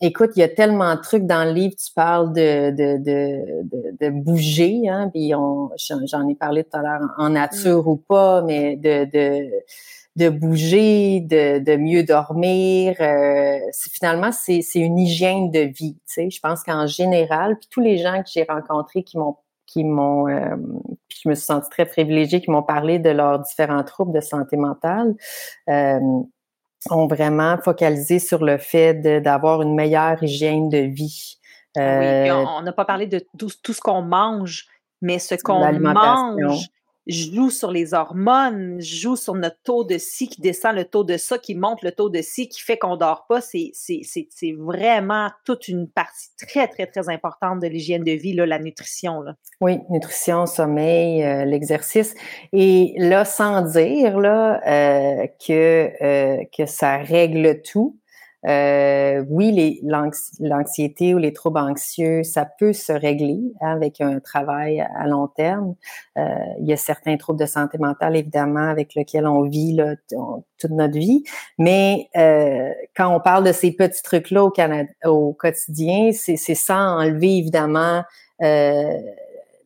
écoute, 0.00 0.30
il 0.36 0.40
y 0.40 0.42
a 0.42 0.48
tellement 0.48 0.96
de 0.96 1.00
trucs 1.00 1.26
dans 1.26 1.44
le 1.44 1.52
livre. 1.52 1.76
Tu 1.76 1.92
parles 1.94 2.32
de 2.32 2.70
de, 2.70 2.96
de, 2.98 4.00
de, 4.00 4.10
bouger, 4.10 4.88
hein, 4.88 5.10
puis 5.12 5.32
on, 5.34 5.70
j'en 6.06 6.28
ai 6.28 6.34
parlé 6.34 6.64
tout 6.64 6.76
à 6.76 6.82
l'heure 6.82 7.08
en 7.18 7.30
nature 7.30 7.86
ou 7.86 7.96
pas, 7.96 8.42
mais 8.42 8.76
de, 8.76 9.04
de 9.04 9.50
de 10.16 10.28
bouger, 10.28 11.20
de, 11.20 11.58
de 11.58 11.76
mieux 11.76 12.04
dormir. 12.04 12.94
Euh, 13.00 13.58
finalement, 13.92 14.30
c'est 14.32 14.62
une 14.74 14.98
hygiène 14.98 15.50
de 15.50 15.60
vie. 15.60 15.96
Tu 16.06 16.14
sais. 16.14 16.30
Je 16.30 16.40
pense 16.40 16.62
qu'en 16.62 16.86
général, 16.86 17.58
puis 17.58 17.68
tous 17.70 17.80
les 17.80 17.98
gens 17.98 18.22
que 18.22 18.28
j'ai 18.32 18.44
rencontrés 18.48 19.02
qui 19.02 19.18
m'ont 19.18 19.36
qui 19.66 19.82
m'ont, 19.82 20.28
euh, 20.28 20.56
puis 21.08 21.20
je 21.24 21.28
me 21.28 21.34
suis 21.34 21.46
sentie 21.46 21.70
très 21.70 21.86
privilégiée, 21.86 22.42
qui 22.42 22.50
m'ont 22.50 22.62
parlé 22.62 22.98
de 22.98 23.08
leurs 23.08 23.40
différents 23.40 23.82
troubles 23.82 24.12
de 24.12 24.20
santé 24.20 24.58
mentale, 24.58 25.14
euh, 25.70 25.98
ont 26.90 27.06
vraiment 27.06 27.56
focalisé 27.56 28.18
sur 28.18 28.44
le 28.44 28.58
fait 28.58 28.94
d'avoir 29.22 29.62
une 29.62 29.74
meilleure 29.74 30.22
hygiène 30.22 30.68
de 30.68 30.78
vie. 30.78 31.38
Ah 31.76 31.98
oui, 31.98 32.30
on 32.30 32.60
n'a 32.60 32.72
pas 32.72 32.84
parlé 32.84 33.06
de 33.06 33.24
tout, 33.38 33.48
tout 33.62 33.72
ce 33.72 33.80
qu'on 33.80 34.02
mange, 34.02 34.66
mais 35.00 35.18
ce 35.18 35.34
qu'on 35.34 35.72
mange 35.80 36.68
joue 37.06 37.50
sur 37.50 37.70
les 37.70 37.94
hormones, 37.94 38.80
joue 38.80 39.16
sur 39.16 39.34
notre 39.34 39.60
taux 39.62 39.84
de 39.84 39.98
ci 39.98 40.28
qui 40.28 40.40
descend, 40.40 40.74
le 40.74 40.84
taux 40.84 41.04
de 41.04 41.16
ça 41.16 41.38
qui 41.38 41.54
monte, 41.54 41.82
le 41.82 41.92
taux 41.92 42.08
de 42.08 42.22
ci 42.22 42.48
qui 42.48 42.60
fait 42.60 42.78
qu'on 42.78 42.96
dort 42.96 43.26
pas. 43.28 43.40
C'est, 43.40 43.70
c'est, 43.74 44.00
c'est, 44.04 44.52
vraiment 44.56 45.30
toute 45.44 45.68
une 45.68 45.88
partie 45.88 46.28
très, 46.38 46.68
très, 46.68 46.86
très 46.86 47.08
importante 47.08 47.60
de 47.60 47.66
l'hygiène 47.66 48.04
de 48.04 48.12
vie, 48.12 48.32
là, 48.32 48.46
la 48.46 48.58
nutrition. 48.58 49.20
Là. 49.20 49.34
Oui, 49.60 49.78
nutrition, 49.90 50.46
sommeil, 50.46 51.22
euh, 51.22 51.44
l'exercice. 51.44 52.14
Et 52.52 52.94
là, 52.96 53.24
sans 53.24 53.62
dire 53.62 54.18
là, 54.18 54.60
euh, 54.66 55.26
que, 55.46 55.92
euh, 56.02 56.44
que 56.56 56.66
ça 56.66 56.98
règle 56.98 57.62
tout, 57.62 57.98
euh, 58.46 59.24
oui, 59.30 59.80
l'anxiété 59.82 61.14
ou 61.14 61.18
les 61.18 61.32
troubles 61.32 61.58
anxieux, 61.58 62.22
ça 62.24 62.44
peut 62.44 62.74
se 62.74 62.92
régler 62.92 63.40
avec 63.60 64.02
un 64.02 64.20
travail 64.20 64.80
à 64.80 65.06
long 65.06 65.28
terme. 65.28 65.74
Euh, 66.18 66.28
il 66.60 66.66
y 66.66 66.72
a 66.72 66.76
certains 66.76 67.16
troubles 67.16 67.40
de 67.40 67.46
santé 67.46 67.78
mentale, 67.78 68.16
évidemment, 68.16 68.68
avec 68.68 68.94
lesquels 68.94 69.26
on 69.26 69.42
vit 69.42 69.72
là, 69.72 69.94
toute 70.58 70.70
notre 70.70 70.98
vie. 70.98 71.24
Mais 71.58 72.08
euh, 72.16 72.70
quand 72.94 73.14
on 73.14 73.20
parle 73.20 73.44
de 73.44 73.52
ces 73.52 73.72
petits 73.72 74.02
trucs-là 74.02 74.44
au, 75.04 75.32
quotidien, 75.32 76.10
c'est 76.12 76.36
sans 76.36 76.98
enlever, 76.98 77.38
évidemment, 77.38 78.02
euh, 78.42 78.98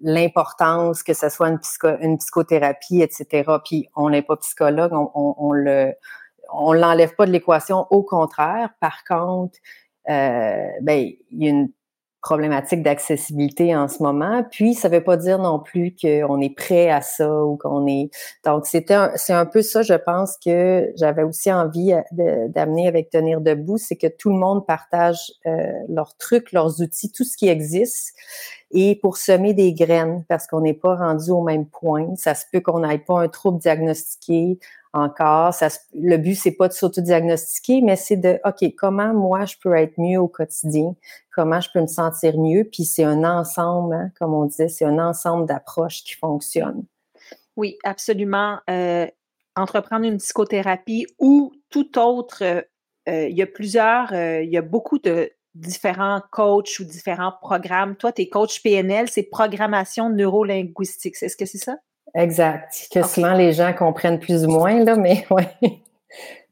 l'importance 0.00 1.02
que 1.02 1.14
ce 1.14 1.28
soit 1.28 1.48
une, 1.48 1.58
psycho, 1.58 1.88
une 2.00 2.18
psychothérapie, 2.18 3.02
etc. 3.02 3.50
Puis 3.64 3.88
on 3.96 4.10
n'est 4.10 4.22
pas 4.22 4.36
psychologue, 4.36 4.92
on 4.92 5.52
le 5.52 5.94
on 6.52 6.72
l'enlève 6.72 7.14
pas 7.14 7.26
de 7.26 7.32
l'équation, 7.32 7.86
au 7.90 8.02
contraire. 8.02 8.70
Par 8.80 9.04
contre, 9.04 9.58
euh, 10.08 10.68
ben, 10.82 11.10
il 11.30 11.44
y 11.44 11.46
a 11.46 11.50
une 11.50 11.70
problématique 12.20 12.82
d'accessibilité 12.82 13.76
en 13.76 13.86
ce 13.86 14.02
moment. 14.02 14.44
Puis, 14.50 14.74
ça 14.74 14.88
veut 14.88 15.02
pas 15.02 15.16
dire 15.16 15.38
non 15.38 15.60
plus 15.60 15.94
qu'on 15.94 16.40
est 16.40 16.54
prêt 16.54 16.90
à 16.90 17.00
ça 17.00 17.44
ou 17.44 17.56
qu'on 17.56 17.86
est. 17.86 18.10
Donc, 18.44 18.66
c'était 18.66 18.96
c'est 19.14 19.32
un 19.32 19.46
peu 19.46 19.62
ça, 19.62 19.82
je 19.82 19.94
pense 19.94 20.36
que 20.44 20.92
j'avais 20.96 21.22
aussi 21.22 21.52
envie 21.52 21.92
euh, 21.92 22.48
d'amener 22.48 22.88
avec 22.88 23.10
tenir 23.10 23.40
debout, 23.40 23.78
c'est 23.78 23.96
que 23.96 24.08
tout 24.08 24.30
le 24.30 24.36
monde 24.36 24.66
partage 24.66 25.32
euh, 25.46 25.72
leurs 25.88 26.16
trucs, 26.16 26.52
leurs 26.52 26.80
outils, 26.82 27.12
tout 27.12 27.24
ce 27.24 27.36
qui 27.36 27.48
existe. 27.48 28.14
Et 28.72 28.96
pour 28.96 29.16
semer 29.16 29.54
des 29.54 29.72
graines, 29.72 30.24
parce 30.28 30.46
qu'on 30.46 30.60
n'est 30.60 30.74
pas 30.74 30.96
rendu 30.96 31.30
au 31.30 31.42
même 31.42 31.66
point, 31.66 32.14
ça 32.16 32.34
se 32.34 32.44
peut 32.52 32.60
qu'on 32.60 32.80
n'aille 32.80 33.04
pas 33.04 33.18
un 33.20 33.28
trouble 33.28 33.58
diagnostiqué, 33.58 34.58
encore. 34.92 35.54
Le 35.94 36.16
but, 36.16 36.34
c'est 36.34 36.52
pas 36.52 36.68
de 36.68 36.72
s'auto-diagnostiquer, 36.72 37.80
mais 37.82 37.96
c'est 37.96 38.16
de, 38.16 38.40
OK, 38.44 38.74
comment 38.76 39.12
moi 39.12 39.44
je 39.44 39.56
peux 39.62 39.74
être 39.76 39.98
mieux 39.98 40.18
au 40.18 40.28
quotidien? 40.28 40.94
Comment 41.34 41.60
je 41.60 41.68
peux 41.72 41.80
me 41.80 41.86
sentir 41.86 42.38
mieux? 42.38 42.64
Puis 42.64 42.84
c'est 42.84 43.04
un 43.04 43.24
ensemble, 43.24 43.94
hein, 43.94 44.10
comme 44.18 44.34
on 44.34 44.46
disait, 44.46 44.68
c'est 44.68 44.84
un 44.84 44.98
ensemble 44.98 45.46
d'approches 45.46 46.04
qui 46.04 46.14
fonctionnent. 46.14 46.84
Oui, 47.56 47.76
absolument. 47.82 48.58
Euh, 48.70 49.06
entreprendre 49.56 50.04
une 50.04 50.18
psychothérapie 50.18 51.06
ou 51.18 51.52
tout 51.70 51.98
autre, 51.98 52.44
euh, 52.44 52.62
euh, 53.08 53.28
il 53.28 53.36
y 53.36 53.42
a 53.42 53.46
plusieurs, 53.46 54.12
il 54.12 54.48
y 54.48 54.56
a 54.56 54.62
beaucoup 54.62 54.98
de 54.98 55.30
différents 55.54 56.22
coachs 56.30 56.78
ou 56.78 56.84
différents 56.84 57.32
programmes. 57.40 57.96
Toi, 57.96 58.12
tes 58.12 58.28
coachs 58.28 58.62
PNL, 58.62 59.08
c'est 59.08 59.24
programmation 59.24 60.08
neurolinguistique. 60.08 61.16
Est-ce 61.20 61.36
que 61.36 61.46
c'est 61.46 61.58
ça? 61.58 61.78
Exact. 62.14 62.88
Que 62.92 63.06
souvent 63.06 63.34
les 63.34 63.52
gens 63.52 63.72
comprennent 63.72 64.18
plus 64.18 64.44
ou 64.44 64.50
moins, 64.50 64.84
là, 64.84 64.96
mais 64.96 65.24
oui. 65.30 65.82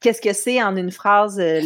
Qu'est-ce 0.01 0.21
que 0.21 0.33
c'est 0.33 0.63
en 0.63 0.77
une 0.77 0.91
phrase, 0.91 1.41
euh, 1.41 1.61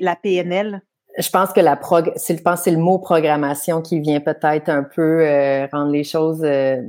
la 0.00 0.16
PNL? 0.16 0.82
Je 1.18 1.30
pense 1.30 1.52
que 1.52 1.60
la 1.60 1.76
prog 1.76 2.12
je 2.16 2.34
pense 2.34 2.62
c'est 2.62 2.70
le 2.70 2.78
mot 2.78 2.98
programmation 2.98 3.82
qui 3.82 3.98
vient 4.00 4.20
peut-être 4.20 4.68
un 4.68 4.84
peu 4.84 5.26
euh, 5.26 5.66
rendre 5.72 5.90
les 5.90 6.04
choses 6.04 6.42
euh, 6.44 6.80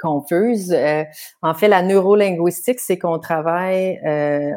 confuses. 0.00 0.74
en 1.42 1.54
fait, 1.54 1.68
la 1.68 1.82
neurolinguistique, 1.82 2.80
c'est 2.80 2.98
qu'on 2.98 3.18
travaille, 3.18 4.00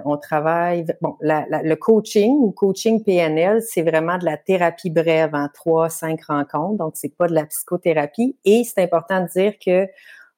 on 0.05 0.15
travaille. 0.15 0.85
Bon, 1.01 1.17
le 1.19 1.75
coaching 1.75 2.31
ou 2.31 2.51
coaching 2.51 3.03
PNL, 3.03 3.61
c'est 3.61 3.81
vraiment 3.81 4.17
de 4.17 4.23
la 4.23 4.37
thérapie 4.37 4.89
brève 4.89 5.35
en 5.35 5.49
trois, 5.53 5.89
cinq 5.89 6.23
rencontres. 6.23 6.77
Donc, 6.77 6.93
c'est 6.95 7.13
pas 7.17 7.27
de 7.27 7.33
la 7.33 7.45
psychothérapie. 7.45 8.37
Et 8.45 8.63
c'est 8.63 8.81
important 8.81 9.21
de 9.21 9.27
dire 9.27 9.53
que 9.63 9.85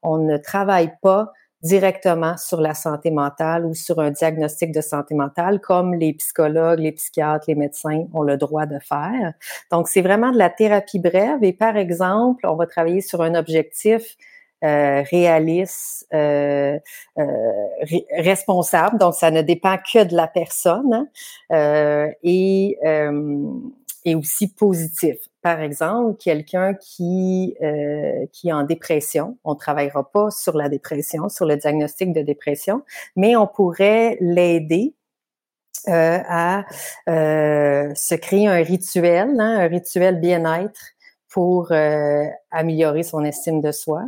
on 0.06 0.18
ne 0.18 0.38
travaille 0.38 0.92
pas 1.02 1.32
directement 1.62 2.38
sur 2.38 2.62
la 2.62 2.76
santé 2.76 3.10
mentale 3.10 3.66
ou 3.66 3.74
sur 3.74 4.00
un 4.00 4.12
diagnostic 4.12 4.72
de 4.72 4.82
santé 4.82 5.16
mentale 5.16 5.60
comme 5.60 5.96
les 5.96 6.14
psychologues, 6.14 6.80
les 6.80 6.92
psychiatres, 6.92 7.46
les 7.48 7.56
médecins 7.56 8.06
ont 8.14 8.22
le 8.22 8.38
droit 8.38 8.68
de 8.68 8.78
faire. 8.80 9.34
Donc, 9.72 9.88
c'est 9.88 10.02
vraiment 10.02 10.32
de 10.32 10.38
la 10.38 10.52
thérapie 10.52 11.00
brève 11.00 11.44
et 11.44 11.54
par 11.54 11.76
exemple, 11.76 12.46
on 12.48 12.56
va 12.56 12.68
travailler 12.68 13.02
sur 13.02 13.22
un 13.22 13.34
objectif 13.34 14.16
euh, 14.64 15.04
réaliste, 15.12 16.08
euh, 16.14 16.80
euh, 17.20 17.24
responsable. 18.18 18.98
Donc, 18.98 19.14
ça 19.14 19.30
ne 19.30 19.42
dépend 19.42 19.78
que 19.78 20.06
de 20.06 20.16
la 20.16 20.28
personne 20.28 21.08
hein. 21.52 22.08
et 22.24 22.78
et 24.06 24.16
aussi 24.16 24.48
positif. 24.48 25.18
Par 25.42 25.60
exemple, 25.62 26.18
quelqu'un 26.18 26.76
qui 26.76 27.56
euh, 27.62 28.26
qui 28.32 28.50
est 28.50 28.54
en 28.54 28.64
dépression, 28.64 29.38
on 29.44 29.56
travaillera 29.56 30.10
pas 30.12 30.32
sur 30.32 30.56
la 30.56 30.70
dépression, 30.70 31.28
sur 31.30 31.46
le 31.46 31.58
diagnostic 31.58 32.14
de 32.14 32.22
dépression, 32.22 32.84
mais 33.16 33.36
on 33.36 33.48
pourrait 33.48 34.18
l'aider 34.22 34.94
euh, 35.88 36.20
à 36.28 36.66
euh, 37.10 37.92
se 37.96 38.16
créer 38.16 38.48
un 38.48 38.64
rituel, 38.64 39.40
hein, 39.40 39.60
un 39.60 39.68
rituel 39.68 40.20
bien-être 40.20 40.82
pour 41.30 41.72
euh, 41.72 42.24
améliorer 42.50 43.04
son 43.04 43.24
estime 43.24 43.62
de 43.62 43.72
soi 43.72 44.04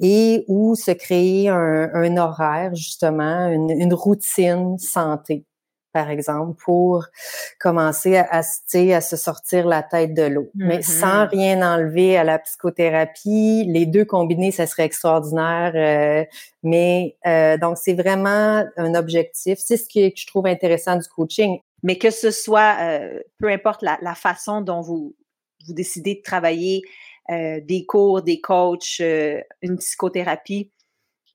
et 0.00 0.44
ou 0.48 0.74
se 0.74 0.92
créer 0.92 1.50
un, 1.50 1.90
un 1.92 2.16
horaire 2.16 2.74
justement, 2.74 3.48
une, 3.48 3.70
une 3.70 3.92
routine 3.92 4.78
santé 4.78 5.44
par 5.98 6.10
exemple, 6.10 6.56
pour 6.64 7.06
commencer 7.58 8.16
à, 8.16 8.28
à, 8.30 8.38
à 8.38 9.00
se 9.00 9.16
sortir 9.16 9.66
la 9.66 9.82
tête 9.82 10.14
de 10.14 10.22
l'eau. 10.22 10.48
Mais 10.54 10.78
mm-hmm. 10.78 11.00
sans 11.00 11.26
rien 11.26 11.74
enlever 11.74 12.16
à 12.16 12.22
la 12.22 12.38
psychothérapie, 12.38 13.64
les 13.66 13.84
deux 13.84 14.04
combinés, 14.04 14.52
ça 14.52 14.68
serait 14.68 14.84
extraordinaire. 14.84 15.72
Euh, 15.74 16.24
mais 16.62 17.16
euh, 17.26 17.58
donc, 17.58 17.78
c'est 17.78 17.94
vraiment 17.94 18.64
un 18.76 18.94
objectif. 18.94 19.58
C'est 19.58 19.76
ce 19.76 19.88
que 19.88 20.14
je 20.14 20.26
trouve 20.28 20.46
intéressant 20.46 20.94
du 20.94 21.08
coaching. 21.08 21.58
Mais 21.82 21.98
que 21.98 22.10
ce 22.10 22.30
soit, 22.30 22.76
euh, 22.80 23.20
peu 23.40 23.48
importe 23.48 23.82
la, 23.82 23.98
la, 24.00 24.14
façon 24.14 24.60
dont 24.60 24.82
vous, 24.82 25.16
vous 25.66 25.74
décidez 25.74 26.14
de 26.14 26.22
travailler, 26.22 26.82
des 27.28 27.84
cours, 27.86 28.22
des 28.22 28.40
coachs, 28.40 29.00
une 29.00 29.76
psychothérapie, 29.78 30.70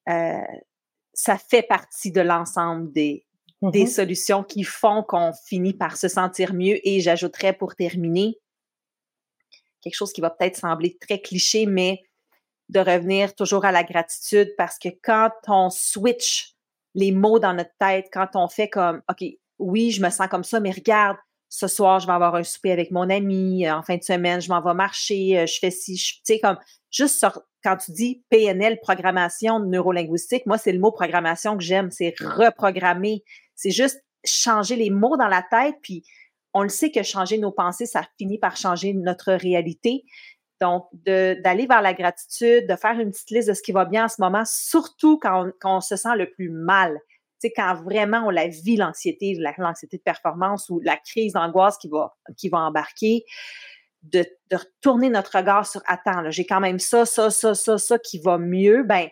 ça 0.07 1.37
fait 1.37 1.61
partie 1.61 2.11
de 2.11 2.21
l'ensemble 2.21 2.91
des, 2.93 3.25
des 3.71 3.85
mm-hmm. 3.85 3.87
solutions 3.87 4.43
qui 4.43 4.63
font 4.63 5.03
qu'on 5.03 5.31
finit 5.45 5.73
par 5.73 5.97
se 5.97 6.07
sentir 6.07 6.53
mieux. 6.53 6.79
Et 6.87 6.99
j'ajouterais 6.99 7.53
pour 7.53 7.75
terminer 7.75 8.37
quelque 9.81 9.95
chose 9.95 10.13
qui 10.13 10.21
va 10.21 10.29
peut-être 10.29 10.57
sembler 10.57 10.97
très 10.99 11.19
cliché, 11.19 11.65
mais 11.65 12.01
de 12.69 12.79
revenir 12.79 13.35
toujours 13.35 13.65
à 13.65 13.71
la 13.71 13.83
gratitude 13.83 14.53
parce 14.57 14.79
que 14.79 14.89
quand 15.03 15.31
on 15.47 15.69
switch 15.69 16.53
les 16.95 17.11
mots 17.11 17.39
dans 17.39 17.53
notre 17.53 17.73
tête, 17.79 18.07
quand 18.11 18.29
on 18.35 18.47
fait 18.47 18.69
comme, 18.69 19.01
OK, 19.09 19.25
oui, 19.59 19.91
je 19.91 20.01
me 20.01 20.09
sens 20.09 20.27
comme 20.27 20.43
ça, 20.43 20.59
mais 20.59 20.71
regarde, 20.71 21.17
ce 21.53 21.67
soir, 21.67 21.99
je 21.99 22.07
vais 22.07 22.13
avoir 22.13 22.33
un 22.33 22.43
souper 22.43 22.71
avec 22.71 22.89
mon 22.89 23.11
ami, 23.11 23.69
en 23.69 23.83
fin 23.83 23.97
de 23.97 24.03
semaine, 24.03 24.41
je 24.41 24.49
m'en 24.49 24.59
vais 24.59 24.73
marcher, 24.73 25.45
je 25.45 25.59
fais 25.59 25.69
ci, 25.69 25.93
tu 25.93 26.19
sais, 26.23 26.39
comme, 26.39 26.57
juste 26.89 27.23
quand 27.63 27.77
tu 27.77 27.91
dis 27.91 28.23
PNL, 28.31 28.79
programmation 28.81 29.59
neurolinguistique, 29.59 30.47
moi, 30.47 30.57
c'est 30.57 30.71
le 30.71 30.79
mot 30.79 30.91
programmation 30.91 31.55
que 31.55 31.63
j'aime, 31.63 31.91
c'est 31.91 32.15
reprogrammer, 32.19 33.23
c'est 33.53 33.69
juste 33.69 34.03
changer 34.25 34.75
les 34.75 34.89
mots 34.89 35.15
dans 35.15 35.27
la 35.27 35.43
tête, 35.43 35.75
puis 35.83 36.03
on 36.55 36.63
le 36.63 36.69
sait 36.69 36.89
que 36.89 37.03
changer 37.03 37.37
nos 37.37 37.51
pensées, 37.51 37.85
ça 37.85 38.01
finit 38.17 38.39
par 38.39 38.57
changer 38.57 38.95
notre 38.95 39.33
réalité. 39.33 40.05
Donc, 40.59 40.87
d'aller 41.05 41.67
vers 41.67 41.83
la 41.83 41.93
gratitude, 41.93 42.67
de 42.67 42.75
faire 42.75 42.99
une 42.99 43.11
petite 43.11 43.29
liste 43.29 43.49
de 43.49 43.53
ce 43.53 43.61
qui 43.61 43.73
va 43.73 43.85
bien 43.85 44.05
en 44.05 44.07
ce 44.07 44.19
moment, 44.19 44.43
surtout 44.43 45.19
quand 45.19 45.51
on, 45.63 45.81
se 45.81 45.97
sent 45.97 46.15
le 46.17 46.31
plus 46.31 46.49
mal. 46.49 46.97
Sais, 47.43 47.53
quand 47.53 47.75
vraiment 47.83 48.27
on 48.27 48.29
la 48.29 48.47
vit, 48.47 48.77
l'anxiété, 48.77 49.37
l'anxiété 49.57 49.97
de 49.97 50.01
performance 50.01 50.69
ou 50.69 50.79
la 50.79 50.95
crise 50.95 51.33
d'angoisse 51.33 51.77
qui 51.77 51.89
va, 51.89 52.15
qui 52.37 52.47
va 52.47 52.59
embarquer, 52.59 53.25
de, 54.03 54.25
de 54.49 54.55
retourner 54.55 55.09
notre 55.09 55.37
regard 55.37 55.65
sur, 55.65 55.81
attends, 55.85 56.29
j'ai 56.29 56.45
quand 56.45 56.61
même 56.61 56.79
ça, 56.79 57.05
ça, 57.05 57.29
ça, 57.29 57.53
ça, 57.53 57.77
ça 57.77 57.99
qui 57.99 58.19
va 58.19 58.37
mieux, 58.37 58.83
ben 58.83 59.07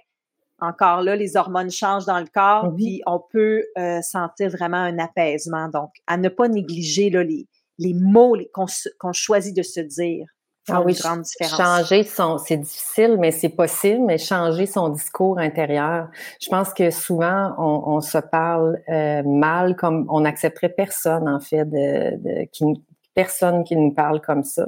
encore 0.59 1.01
là, 1.01 1.15
les 1.15 1.35
hormones 1.35 1.71
changent 1.71 2.05
dans 2.05 2.19
le 2.19 2.27
corps, 2.33 2.73
puis 2.77 3.01
on 3.05 3.19
peut 3.19 3.65
euh, 3.77 4.01
sentir 4.01 4.49
vraiment 4.49 4.77
un 4.77 4.97
apaisement. 4.99 5.67
Donc, 5.67 5.89
à 6.07 6.17
ne 6.17 6.29
pas 6.29 6.47
négliger 6.47 7.09
là, 7.09 7.23
les, 7.23 7.47
les 7.79 7.93
mots 7.93 8.37
qu'on 8.53 9.13
choisit 9.13 9.57
de 9.57 9.63
se 9.63 9.81
dire. 9.81 10.27
Ah 10.71 10.81
oui, 10.81 10.93
grande 10.93 11.21
différence. 11.21 11.57
changer 11.57 12.03
son, 12.03 12.37
c'est 12.37 12.57
difficile, 12.57 13.17
mais 13.19 13.31
c'est 13.31 13.49
possible, 13.49 14.03
mais 14.05 14.17
changer 14.17 14.65
son 14.65 14.89
discours 14.89 15.37
intérieur. 15.39 16.09
Je 16.41 16.49
pense 16.49 16.73
que 16.73 16.89
souvent, 16.91 17.53
on, 17.57 17.95
on 17.95 18.01
se 18.01 18.17
parle 18.17 18.79
euh, 18.89 19.23
mal, 19.23 19.75
comme 19.75 20.05
on 20.09 20.21
n'accepterait 20.21 20.69
personne, 20.69 21.27
en 21.27 21.39
fait, 21.39 21.65
de, 21.65 22.17
de 22.17 22.45
qui, 22.51 22.65
personne 23.13 23.63
qui 23.63 23.75
nous 23.75 23.91
parle 23.91 24.21
comme 24.21 24.43
ça. 24.43 24.67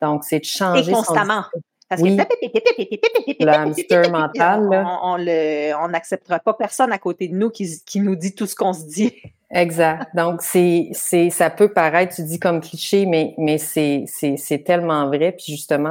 Donc, 0.00 0.24
c'est 0.24 0.40
de 0.40 0.44
changer 0.44 0.90
Et 0.90 0.94
constamment. 0.94 1.42
Son 1.52 1.60
parce 1.92 2.00
oui. 2.00 2.16
que 2.16 3.44
le 3.44 3.50
hamster 3.50 4.10
mental, 4.10 4.86
on, 5.02 5.18
on 5.18 5.88
n'acceptera 5.88 6.38
pas 6.38 6.54
personne 6.54 6.90
à 6.90 6.98
côté 6.98 7.28
de 7.28 7.34
nous 7.34 7.50
qui, 7.50 7.82
qui 7.84 8.00
nous 8.00 8.16
dit 8.16 8.34
tout 8.34 8.46
ce 8.46 8.54
qu'on 8.54 8.72
se 8.72 8.86
dit. 8.86 9.12
Exact. 9.54 10.06
Donc 10.16 10.40
c'est 10.40 10.88
c'est 10.92 11.28
ça 11.28 11.50
peut 11.50 11.70
paraître 11.70 12.14
tu 12.14 12.22
dis 12.22 12.38
comme 12.40 12.62
cliché 12.62 13.04
mais 13.04 13.34
mais 13.36 13.58
c'est 13.58 14.04
c'est 14.06 14.38
c'est 14.38 14.60
tellement 14.64 15.08
vrai 15.08 15.32
puis 15.32 15.52
justement 15.52 15.90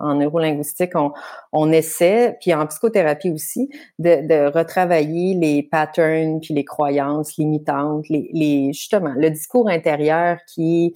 en, 0.00 0.08
en 0.08 0.14
neurolinguistique 0.16 0.90
on 0.96 1.12
on 1.52 1.70
essaie 1.70 2.36
puis 2.40 2.52
en 2.52 2.66
psychothérapie 2.66 3.30
aussi 3.30 3.68
de 4.00 4.26
de 4.26 4.50
retravailler 4.52 5.34
les 5.34 5.62
patterns 5.62 6.40
puis 6.40 6.54
les 6.54 6.64
croyances 6.64 7.36
limitantes 7.36 8.08
les 8.08 8.28
les 8.32 8.72
justement 8.72 9.12
le 9.16 9.30
discours 9.30 9.68
intérieur 9.68 10.38
qui 10.52 10.92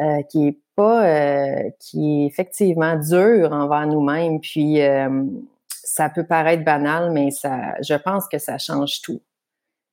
euh, 0.00 0.22
qui 0.28 0.48
est 0.48 0.58
pas 0.74 1.06
euh, 1.06 1.70
qui 1.78 2.24
est 2.24 2.26
effectivement 2.26 2.96
dur 2.96 3.52
envers 3.52 3.86
nous-mêmes 3.86 4.40
puis 4.40 4.82
euh, 4.82 5.22
ça 5.68 6.08
peut 6.10 6.26
paraître 6.26 6.64
banal 6.64 7.12
mais 7.12 7.30
ça 7.30 7.74
je 7.80 7.94
pense 7.94 8.26
que 8.26 8.38
ça 8.38 8.58
change 8.58 9.02
tout. 9.02 9.20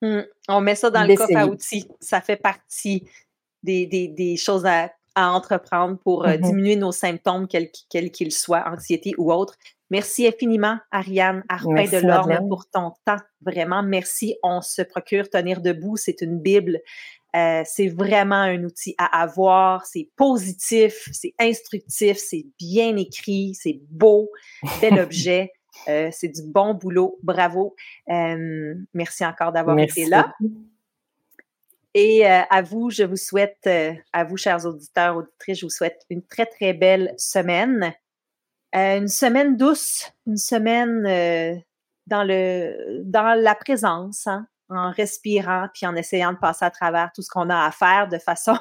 Mmh. 0.01 0.19
On 0.47 0.61
met 0.61 0.75
ça 0.75 0.89
dans 0.89 1.03
le 1.03 1.15
coffre 1.15 1.35
à 1.35 1.47
outils. 1.47 1.87
Ça 1.99 2.21
fait 2.21 2.37
partie 2.37 3.07
des, 3.63 3.85
des, 3.85 4.07
des 4.07 4.37
choses 4.37 4.65
à, 4.65 4.91
à, 5.15 5.31
entreprendre 5.31 5.97
pour 5.99 6.25
euh, 6.25 6.37
mmh 6.37 6.41
diminuer 6.41 6.75
nos 6.75 6.91
symptômes, 6.91 7.47
quels 7.47 8.11
qu'ils 8.11 8.31
soient, 8.31 8.63
anxiété 8.67 9.13
ou 9.17 9.31
autre. 9.33 9.55
Merci 9.91 10.27
infiniment, 10.27 10.77
Ariane 10.91 11.43
Arpin 11.49 11.85
de 11.85 12.05
l'Orme, 12.05 12.47
pour 12.47 12.69
ton 12.69 12.91
temps. 13.05 13.17
Vraiment, 13.41 13.81
merci. 13.81 14.35
On 14.43 14.61
se 14.61 14.83
procure 14.83 15.29
Tenir 15.29 15.61
debout. 15.61 15.97
C'est 15.97 16.21
une 16.21 16.39
Bible. 16.39 16.79
Euh, 17.35 17.63
c'est 17.65 17.87
vraiment 17.87 18.35
un 18.35 18.63
outil 18.63 18.95
à 18.97 19.21
avoir. 19.21 19.85
C'est 19.85 20.09
positif, 20.15 21.09
c'est 21.11 21.33
instructif, 21.39 22.17
c'est 22.17 22.45
bien 22.59 22.95
écrit, 22.97 23.55
c'est 23.55 23.81
beau, 23.89 24.31
bel 24.81 24.99
objet. 24.99 25.51
Euh, 25.87 26.09
c'est 26.11 26.27
du 26.27 26.41
bon 26.43 26.73
boulot. 26.73 27.17
Bravo. 27.23 27.75
Euh, 28.09 28.75
merci 28.93 29.25
encore 29.25 29.51
d'avoir 29.51 29.77
été 29.79 30.05
là. 30.05 30.33
Et 31.93 32.25
euh, 32.25 32.41
à 32.49 32.61
vous, 32.61 32.89
je 32.89 33.03
vous 33.03 33.17
souhaite, 33.17 33.67
à 34.13 34.23
vous, 34.23 34.37
chers 34.37 34.65
auditeurs, 34.65 35.17
auditrices, 35.17 35.59
je 35.59 35.65
vous 35.65 35.71
souhaite 35.71 36.05
une 36.09 36.23
très, 36.23 36.45
très 36.45 36.73
belle 36.73 37.13
semaine. 37.17 37.93
une 38.73 39.07
semaine 39.07 39.57
douce, 39.57 40.11
une 40.27 40.37
semaine 40.37 41.63
dans, 42.07 42.23
le, 42.23 43.01
dans 43.03 43.39
la 43.39 43.55
présence, 43.55 44.27
hein, 44.27 44.47
en 44.69 44.91
respirant, 44.91 45.67
puis 45.73 45.87
en 45.87 45.95
essayant 45.95 46.33
de 46.33 46.37
passer 46.37 46.65
à 46.65 46.71
travers 46.71 47.11
tout 47.13 47.21
ce 47.21 47.29
qu'on 47.29 47.49
a 47.49 47.65
à 47.65 47.71
faire 47.71 48.07
de 48.07 48.19
façon 48.19 48.55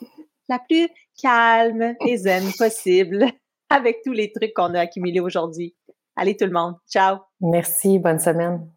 la 0.48 0.60
plus 0.60 0.88
calme 1.20 1.94
et 2.06 2.16
zen 2.16 2.52
possible, 2.56 3.26
avec 3.68 4.02
tous 4.04 4.12
les 4.12 4.32
trucs 4.32 4.54
qu'on 4.54 4.74
a 4.74 4.80
accumulés 4.80 5.20
aujourd'hui. 5.20 5.74
Allez 6.20 6.36
tout 6.36 6.44
le 6.44 6.52
monde. 6.52 6.74
Ciao. 6.86 7.16
Merci. 7.40 7.98
Bonne 7.98 8.18
semaine. 8.18 8.70